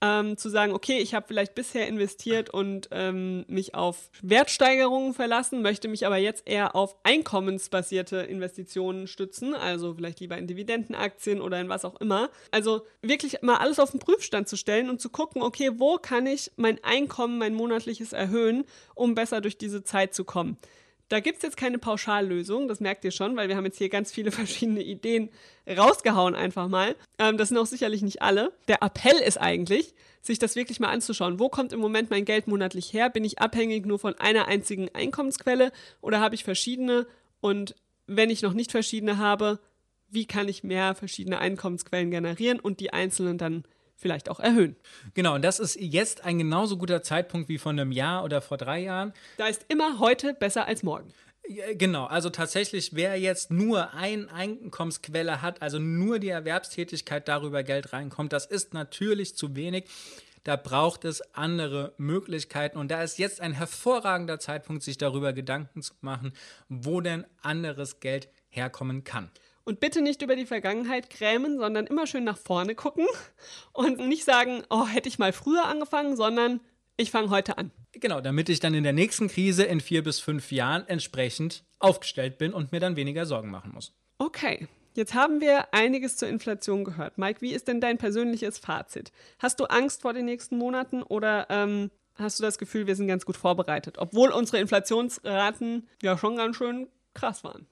ähm, 0.00 0.36
zu 0.36 0.48
sagen, 0.48 0.72
okay, 0.72 0.98
ich 0.98 1.14
habe 1.14 1.26
vielleicht 1.26 1.54
bisher 1.54 1.88
investiert 1.88 2.50
und 2.50 2.88
ähm, 2.92 3.44
mich 3.48 3.74
auf 3.74 4.10
Wertsteigerungen 4.22 5.14
verlassen, 5.14 5.62
möchte 5.62 5.88
mich 5.88 6.06
aber 6.06 6.16
jetzt 6.16 6.46
eher 6.46 6.76
auf 6.76 6.96
einkommensbasierte 7.02 8.18
Investitionen 8.18 9.06
stützen, 9.06 9.54
also 9.54 9.94
vielleicht 9.94 10.20
lieber 10.20 10.38
in 10.38 10.46
Dividendenaktien 10.46 11.40
oder 11.40 11.60
in 11.60 11.68
was 11.68 11.84
auch 11.84 12.00
immer. 12.00 12.30
Also 12.50 12.82
wirklich 13.02 13.42
mal 13.42 13.56
alles 13.56 13.80
auf 13.80 13.90
den 13.90 14.00
Prüfstand 14.00 14.48
zu 14.48 14.56
stellen 14.56 14.88
und 14.88 15.00
zu 15.00 15.10
gucken, 15.10 15.42
okay, 15.42 15.70
wo 15.74 15.96
kann 15.96 16.26
ich 16.26 16.52
mein 16.56 16.82
Einkommen, 16.84 17.38
mein 17.38 17.54
monatliches 17.54 18.12
erhöhen, 18.12 18.64
um 18.94 19.14
besser 19.14 19.40
durch 19.40 19.58
diese 19.58 19.82
Zeit 19.82 20.14
zu 20.14 20.24
kommen. 20.24 20.58
Da 21.08 21.20
gibt 21.20 21.38
es 21.38 21.42
jetzt 21.42 21.56
keine 21.56 21.78
Pauschallösung, 21.78 22.68
das 22.68 22.80
merkt 22.80 23.04
ihr 23.04 23.10
schon, 23.10 23.34
weil 23.36 23.48
wir 23.48 23.56
haben 23.56 23.64
jetzt 23.64 23.78
hier 23.78 23.88
ganz 23.88 24.12
viele 24.12 24.30
verschiedene 24.32 24.82
Ideen 24.82 25.30
rausgehauen 25.66 26.34
einfach 26.34 26.68
mal. 26.68 26.96
Ähm, 27.18 27.38
das 27.38 27.48
sind 27.48 27.58
auch 27.58 27.66
sicherlich 27.66 28.02
nicht 28.02 28.22
alle. 28.22 28.52
Der 28.68 28.82
Appell 28.82 29.18
ist 29.18 29.40
eigentlich, 29.40 29.94
sich 30.20 30.38
das 30.38 30.56
wirklich 30.56 30.80
mal 30.80 30.90
anzuschauen. 30.90 31.38
Wo 31.38 31.48
kommt 31.48 31.72
im 31.72 31.80
Moment 31.80 32.10
mein 32.10 32.24
Geld 32.24 32.46
monatlich 32.46 32.92
her? 32.92 33.08
Bin 33.10 33.24
ich 33.24 33.38
abhängig 33.38 33.86
nur 33.86 33.98
von 33.98 34.14
einer 34.18 34.48
einzigen 34.48 34.88
Einkommensquelle 34.94 35.72
oder 36.00 36.20
habe 36.20 36.34
ich 36.34 36.44
verschiedene? 36.44 37.06
Und 37.40 37.74
wenn 38.06 38.30
ich 38.30 38.42
noch 38.42 38.52
nicht 38.52 38.70
verschiedene 38.70 39.18
habe, 39.18 39.58
wie 40.10 40.26
kann 40.26 40.48
ich 40.48 40.64
mehr 40.64 40.94
verschiedene 40.94 41.38
Einkommensquellen 41.38 42.10
generieren 42.10 42.60
und 42.60 42.80
die 42.80 42.92
einzelnen 42.92 43.38
dann 43.38 43.64
vielleicht 43.98 44.30
auch 44.30 44.40
erhöhen. 44.40 44.76
Genau, 45.14 45.34
und 45.34 45.42
das 45.42 45.58
ist 45.58 45.76
jetzt 45.78 46.24
ein 46.24 46.38
genauso 46.38 46.78
guter 46.78 47.02
Zeitpunkt 47.02 47.48
wie 47.48 47.58
vor 47.58 47.72
einem 47.72 47.92
Jahr 47.92 48.24
oder 48.24 48.40
vor 48.40 48.56
drei 48.56 48.80
Jahren. 48.80 49.12
Da 49.36 49.48
ist 49.48 49.66
immer 49.68 49.98
heute 49.98 50.34
besser 50.34 50.66
als 50.66 50.82
morgen. 50.82 51.12
Genau, 51.74 52.04
also 52.04 52.28
tatsächlich, 52.30 52.94
wer 52.94 53.18
jetzt 53.18 53.50
nur 53.50 53.94
eine 53.94 54.30
Einkommensquelle 54.32 55.40
hat, 55.40 55.62
also 55.62 55.78
nur 55.78 56.18
die 56.18 56.28
Erwerbstätigkeit 56.28 57.26
darüber 57.26 57.62
Geld 57.62 57.92
reinkommt, 57.92 58.32
das 58.32 58.44
ist 58.46 58.74
natürlich 58.74 59.34
zu 59.34 59.56
wenig. 59.56 59.84
Da 60.44 60.56
braucht 60.56 61.04
es 61.04 61.22
andere 61.34 61.94
Möglichkeiten 61.96 62.78
und 62.78 62.90
da 62.90 63.02
ist 63.02 63.18
jetzt 63.18 63.40
ein 63.40 63.52
hervorragender 63.52 64.38
Zeitpunkt, 64.38 64.82
sich 64.82 64.98
darüber 64.98 65.32
Gedanken 65.32 65.82
zu 65.82 65.94
machen, 66.00 66.32
wo 66.68 67.00
denn 67.00 67.26
anderes 67.42 68.00
Geld 68.00 68.28
herkommen 68.48 69.04
kann. 69.04 69.30
Und 69.68 69.80
bitte 69.80 70.00
nicht 70.00 70.22
über 70.22 70.34
die 70.34 70.46
Vergangenheit 70.46 71.10
krämen, 71.10 71.58
sondern 71.58 71.86
immer 71.86 72.06
schön 72.06 72.24
nach 72.24 72.38
vorne 72.38 72.74
gucken 72.74 73.06
und 73.74 73.98
nicht 73.98 74.24
sagen, 74.24 74.62
oh, 74.70 74.86
hätte 74.86 75.10
ich 75.10 75.18
mal 75.18 75.34
früher 75.34 75.66
angefangen, 75.66 76.16
sondern 76.16 76.60
ich 76.96 77.10
fange 77.10 77.28
heute 77.28 77.58
an. 77.58 77.70
Genau, 77.92 78.22
damit 78.22 78.48
ich 78.48 78.60
dann 78.60 78.72
in 78.72 78.82
der 78.82 78.94
nächsten 78.94 79.28
Krise 79.28 79.64
in 79.64 79.82
vier 79.82 80.02
bis 80.02 80.20
fünf 80.20 80.52
Jahren 80.52 80.88
entsprechend 80.88 81.64
aufgestellt 81.80 82.38
bin 82.38 82.54
und 82.54 82.72
mir 82.72 82.80
dann 82.80 82.96
weniger 82.96 83.26
Sorgen 83.26 83.50
machen 83.50 83.72
muss. 83.74 83.92
Okay, 84.16 84.68
Jetzt 84.94 85.12
haben 85.12 85.42
wir 85.42 85.72
einiges 85.74 86.16
zur 86.16 86.28
Inflation 86.28 86.82
gehört. 86.82 87.18
Mike, 87.18 87.42
wie 87.42 87.52
ist 87.52 87.68
denn 87.68 87.82
dein 87.82 87.98
persönliches 87.98 88.58
Fazit? 88.58 89.12
Hast 89.38 89.60
du 89.60 89.66
Angst 89.66 90.00
vor 90.00 90.14
den 90.14 90.24
nächsten 90.24 90.56
Monaten 90.56 91.02
oder 91.02 91.46
ähm, 91.50 91.90
hast 92.14 92.38
du 92.38 92.42
das 92.42 92.56
Gefühl, 92.56 92.86
wir 92.86 92.96
sind 92.96 93.06
ganz 93.06 93.26
gut 93.26 93.36
vorbereitet, 93.36 93.98
obwohl 93.98 94.30
unsere 94.30 94.60
Inflationsraten 94.60 95.86
ja 96.02 96.16
schon 96.16 96.36
ganz 96.36 96.56
schön 96.56 96.88
krass 97.12 97.44
waren? 97.44 97.66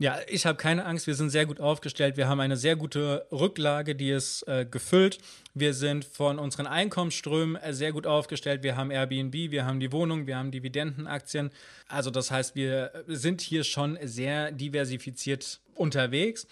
Ja, 0.00 0.20
ich 0.28 0.46
habe 0.46 0.56
keine 0.56 0.84
Angst. 0.84 1.08
Wir 1.08 1.16
sind 1.16 1.30
sehr 1.30 1.44
gut 1.44 1.58
aufgestellt. 1.58 2.16
Wir 2.16 2.28
haben 2.28 2.38
eine 2.38 2.56
sehr 2.56 2.76
gute 2.76 3.26
Rücklage, 3.32 3.96
die 3.96 4.10
ist 4.10 4.46
äh, 4.46 4.64
gefüllt. 4.64 5.18
Wir 5.54 5.74
sind 5.74 6.04
von 6.04 6.38
unseren 6.38 6.68
Einkommensströmen 6.68 7.56
äh, 7.56 7.74
sehr 7.74 7.90
gut 7.90 8.06
aufgestellt. 8.06 8.62
Wir 8.62 8.76
haben 8.76 8.92
Airbnb, 8.92 9.34
wir 9.34 9.64
haben 9.64 9.80
die 9.80 9.90
Wohnung, 9.90 10.28
wir 10.28 10.36
haben 10.36 10.52
Dividendenaktien. 10.52 11.50
Also 11.88 12.10
das 12.12 12.30
heißt, 12.30 12.54
wir 12.54 12.92
sind 13.08 13.40
hier 13.40 13.64
schon 13.64 13.98
sehr 14.04 14.52
diversifiziert 14.52 15.58
unterwegs. 15.74 16.46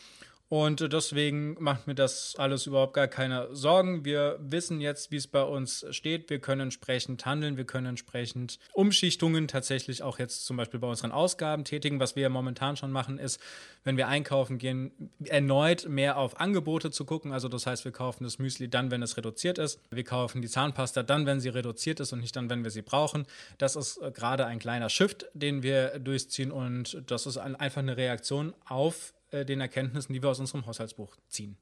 Und 0.48 0.92
deswegen 0.92 1.56
macht 1.59 1.88
mir 1.88 1.96
das 1.96 2.37
alles 2.37 2.66
überhaupt 2.66 2.94
gar 2.94 3.09
keine 3.09 3.48
Sorgen. 3.54 4.04
Wir 4.04 4.38
wissen 4.40 4.80
jetzt, 4.80 5.11
wie 5.11 5.16
es 5.16 5.26
bei 5.26 5.42
uns 5.42 5.85
steht. 5.90 6.30
Wir 6.30 6.38
können 6.38 6.61
entsprechend 6.61 7.26
handeln. 7.26 7.56
Wir 7.56 7.64
können 7.64 7.87
entsprechend 7.88 8.61
Umschichtungen 8.72 9.48
tatsächlich 9.48 10.04
auch 10.04 10.20
jetzt 10.20 10.46
zum 10.46 10.56
Beispiel 10.56 10.78
bei 10.78 10.87
unseren 10.87 11.11
Ausgaben 11.11 11.64
tätigen. 11.64 11.98
Was 11.98 12.14
wir 12.14 12.22
ja 12.22 12.28
momentan 12.28 12.76
schon 12.76 12.92
machen, 12.92 13.18
ist, 13.18 13.40
wenn 13.82 13.96
wir 13.96 14.06
einkaufen 14.06 14.59
gehen, 14.59 15.11
erneut 15.24 15.88
mehr 15.88 16.16
auf 16.16 16.38
Angebote 16.38 16.92
zu 16.92 17.04
gucken. 17.04 17.32
Also 17.32 17.48
das 17.48 17.66
heißt, 17.66 17.85
wir 17.85 17.92
kaufen 17.92 18.22
das 18.22 18.38
Müsli 18.38 18.68
dann, 18.68 18.92
wenn 18.92 19.02
es 19.02 19.16
reduziert 19.16 19.59
ist. 19.59 19.80
Wir 19.90 20.04
kaufen 20.04 20.42
die 20.42 20.48
Zahnpasta 20.48 21.02
dann, 21.02 21.26
wenn 21.26 21.40
sie 21.40 21.48
reduziert 21.48 21.98
ist 21.98 22.12
und 22.12 22.20
nicht 22.20 22.37
dann, 22.37 22.48
wenn 22.50 22.62
wir 22.62 22.70
sie 22.70 22.82
brauchen. 22.82 23.26
Das 23.59 23.74
ist 23.74 23.96
äh, 23.98 24.12
gerade 24.12 24.46
ein 24.46 24.61
kleiner 24.61 24.90
Shift, 24.90 25.26
den 25.35 25.64
wir 25.64 25.98
durchziehen 25.98 26.52
und 26.52 27.02
das 27.06 27.26
ist 27.26 27.37
einfach 27.37 27.82
eine 27.82 27.96
Reaktion 27.96 28.54
auf 28.64 29.12
äh, 29.31 29.45
den 29.45 29.61
Erkenntnissen, 29.61 30.12
die 30.12 30.23
wir 30.23 30.31
aus 30.31 30.41
unserem 30.41 30.67
Haushaltsbuch 30.67 31.17
ziehen. 31.29 31.57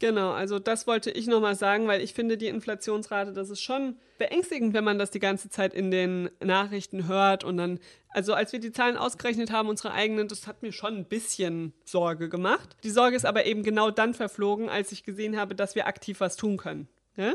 Genau, 0.00 0.32
also 0.32 0.58
das 0.58 0.86
wollte 0.86 1.10
ich 1.10 1.28
nochmal 1.28 1.54
sagen, 1.54 1.86
weil 1.86 2.00
ich 2.00 2.14
finde, 2.14 2.36
die 2.36 2.48
Inflationsrate, 2.48 3.32
das 3.32 3.48
ist 3.48 3.60
schon 3.60 3.96
beängstigend, 4.18 4.74
wenn 4.74 4.84
man 4.84 4.98
das 4.98 5.10
die 5.10 5.20
ganze 5.20 5.48
Zeit 5.50 5.72
in 5.72 5.90
den 5.90 6.30
Nachrichten 6.40 7.06
hört 7.06 7.44
und 7.44 7.56
dann, 7.56 7.78
also 8.08 8.34
als 8.34 8.52
wir 8.52 8.58
die 8.58 8.72
Zahlen 8.72 8.96
ausgerechnet 8.96 9.52
haben, 9.52 9.68
unsere 9.68 9.92
eigenen, 9.92 10.26
das 10.26 10.46
hat 10.46 10.62
mir 10.62 10.72
schon 10.72 10.96
ein 10.96 11.04
bisschen 11.04 11.72
Sorge 11.84 12.28
gemacht. 12.28 12.76
Die 12.82 12.90
Sorge 12.90 13.14
ist 13.14 13.24
aber 13.24 13.46
eben 13.46 13.62
genau 13.62 13.90
dann 13.90 14.14
verflogen, 14.14 14.68
als 14.68 14.90
ich 14.90 15.04
gesehen 15.04 15.36
habe, 15.36 15.54
dass 15.54 15.76
wir 15.76 15.86
aktiv 15.86 16.20
was 16.20 16.36
tun 16.36 16.56
können. 16.56 16.88
Ja? 17.16 17.34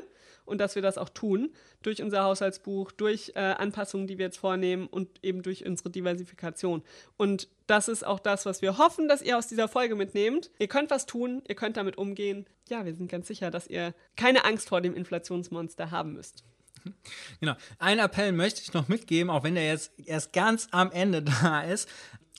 und 0.50 0.58
dass 0.60 0.76
wir 0.76 0.82
das 0.82 0.98
auch 0.98 1.10
tun 1.10 1.52
durch 1.82 2.02
unser 2.02 2.24
Haushaltsbuch, 2.24 2.92
durch 2.92 3.32
äh, 3.36 3.39
Anpassungen, 3.39 4.08
die 4.08 4.18
wir 4.18 4.26
jetzt 4.26 4.38
vornehmen 4.38 4.88
und 4.88 5.08
eben 5.24 5.44
durch 5.44 5.65
unsere 5.65 5.89
Diversifikation. 5.89 6.82
Und 7.18 7.48
das 7.69 7.88
ist 7.88 8.05
auch 8.05 8.19
das, 8.19 8.45
was 8.45 8.62
wir 8.62 8.77
hoffen, 8.77 9.08
dass 9.08 9.21
ihr 9.21 9.38
aus 9.38 9.47
dieser 9.47 9.67
Folge 9.67 9.95
mitnehmt. 9.95 10.49
Ihr 10.58 10.67
könnt 10.67 10.89
was 10.89 11.05
tun, 11.05 11.43
ihr 11.47 11.55
könnt 11.55 11.77
damit 11.77 11.97
umgehen. 11.97 12.45
Ja, 12.69 12.86
wir 12.86 12.95
sind 12.95 13.12
ganz 13.12 13.27
sicher, 13.27 13.51
dass 13.51 13.67
ihr 13.67 13.93
keine 14.15 14.45
Angst 14.45 14.69
vor 14.69 14.82
dem 14.82 14.95
Inflationsmonster 14.95 15.91
haben 15.91 16.13
müsst. 16.13 16.43
Genau. 17.39 17.55
Ein 17.77 17.99
Appell 17.99 18.32
möchte 18.32 18.62
ich 18.62 18.73
noch 18.73 18.88
mitgeben, 18.88 19.29
auch 19.29 19.43
wenn 19.43 19.55
der 19.55 19.67
jetzt 19.67 19.91
erst 19.97 20.34
ganz 20.34 20.67
am 20.71 20.91
Ende 20.91 21.21
da 21.41 21.62
ist 21.62 21.89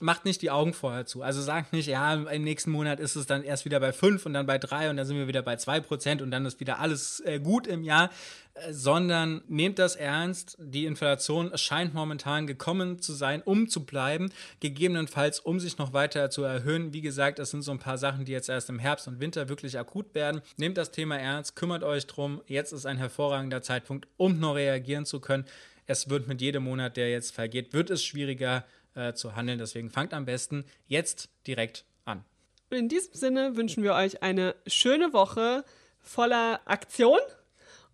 macht 0.01 0.25
nicht 0.25 0.41
die 0.41 0.51
Augen 0.51 0.73
vorher 0.73 1.05
zu. 1.05 1.21
Also 1.21 1.41
sagt 1.41 1.73
nicht, 1.73 1.87
ja, 1.87 2.13
im 2.13 2.43
nächsten 2.43 2.71
Monat 2.71 2.99
ist 2.99 3.15
es 3.15 3.25
dann 3.25 3.43
erst 3.43 3.65
wieder 3.65 3.79
bei 3.79 3.93
5 3.93 4.25
und 4.25 4.33
dann 4.33 4.45
bei 4.45 4.57
3 4.57 4.89
und 4.89 4.97
dann 4.97 5.05
sind 5.05 5.17
wir 5.17 5.27
wieder 5.27 5.41
bei 5.41 5.55
2 5.55 5.79
Prozent 5.81 6.21
und 6.21 6.31
dann 6.31 6.45
ist 6.45 6.59
wieder 6.59 6.79
alles 6.79 7.19
äh, 7.21 7.39
gut 7.39 7.67
im 7.67 7.83
Jahr, 7.83 8.09
äh, 8.53 8.73
sondern 8.73 9.41
nehmt 9.47 9.79
das 9.79 9.95
ernst. 9.95 10.57
Die 10.59 10.85
Inflation 10.85 11.51
scheint 11.57 11.93
momentan 11.93 12.47
gekommen 12.47 13.01
zu 13.01 13.13
sein, 13.13 13.41
um 13.43 13.69
zu 13.69 13.85
bleiben, 13.85 14.31
gegebenenfalls 14.59 15.39
um 15.39 15.59
sich 15.59 15.77
noch 15.77 15.93
weiter 15.93 16.29
zu 16.29 16.43
erhöhen. 16.43 16.93
Wie 16.93 17.01
gesagt, 17.01 17.39
es 17.39 17.51
sind 17.51 17.61
so 17.61 17.71
ein 17.71 17.79
paar 17.79 17.97
Sachen, 17.97 18.25
die 18.25 18.31
jetzt 18.31 18.49
erst 18.49 18.69
im 18.69 18.79
Herbst 18.79 19.07
und 19.07 19.19
Winter 19.19 19.49
wirklich 19.49 19.77
akut 19.77 20.15
werden. 20.15 20.41
Nehmt 20.57 20.77
das 20.77 20.91
Thema 20.91 21.17
ernst, 21.17 21.55
kümmert 21.55 21.83
euch 21.83 22.07
drum. 22.07 22.41
Jetzt 22.47 22.71
ist 22.71 22.85
ein 22.85 22.97
hervorragender 22.97 23.61
Zeitpunkt, 23.61 24.07
um 24.17 24.39
noch 24.39 24.55
reagieren 24.55 25.05
zu 25.05 25.19
können. 25.19 25.45
Es 25.87 26.09
wird 26.09 26.27
mit 26.27 26.41
jedem 26.41 26.63
Monat, 26.63 26.95
der 26.95 27.09
jetzt 27.09 27.33
vergeht, 27.33 27.73
wird 27.73 27.89
es 27.89 28.03
schwieriger 28.03 28.63
äh, 28.95 29.13
zu 29.13 29.35
handeln. 29.35 29.59
Deswegen 29.59 29.89
fangt 29.89 30.13
am 30.13 30.25
besten 30.25 30.65
jetzt 30.87 31.29
direkt 31.47 31.85
an. 32.05 32.23
In 32.69 32.89
diesem 32.89 33.13
Sinne 33.13 33.57
wünschen 33.57 33.83
wir 33.83 33.93
euch 33.93 34.23
eine 34.23 34.55
schöne 34.67 35.13
Woche 35.13 35.63
voller 35.99 36.61
Aktion 36.65 37.19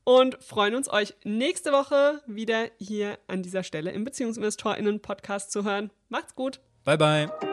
und 0.04 0.42
freuen 0.42 0.76
uns, 0.76 0.90
euch 0.90 1.16
nächste 1.24 1.72
Woche 1.72 2.22
wieder 2.28 2.70
hier 2.80 3.18
an 3.28 3.44
dieser 3.44 3.64
Stelle 3.64 3.92
im 3.92 4.06
BeziehungsinvestorInnen-Podcast 4.06 5.52
zu 5.52 5.64
hören. 5.64 5.92
Macht's 6.10 6.36
gut. 6.36 6.62
Bye, 6.86 6.98
bye. 6.98 7.47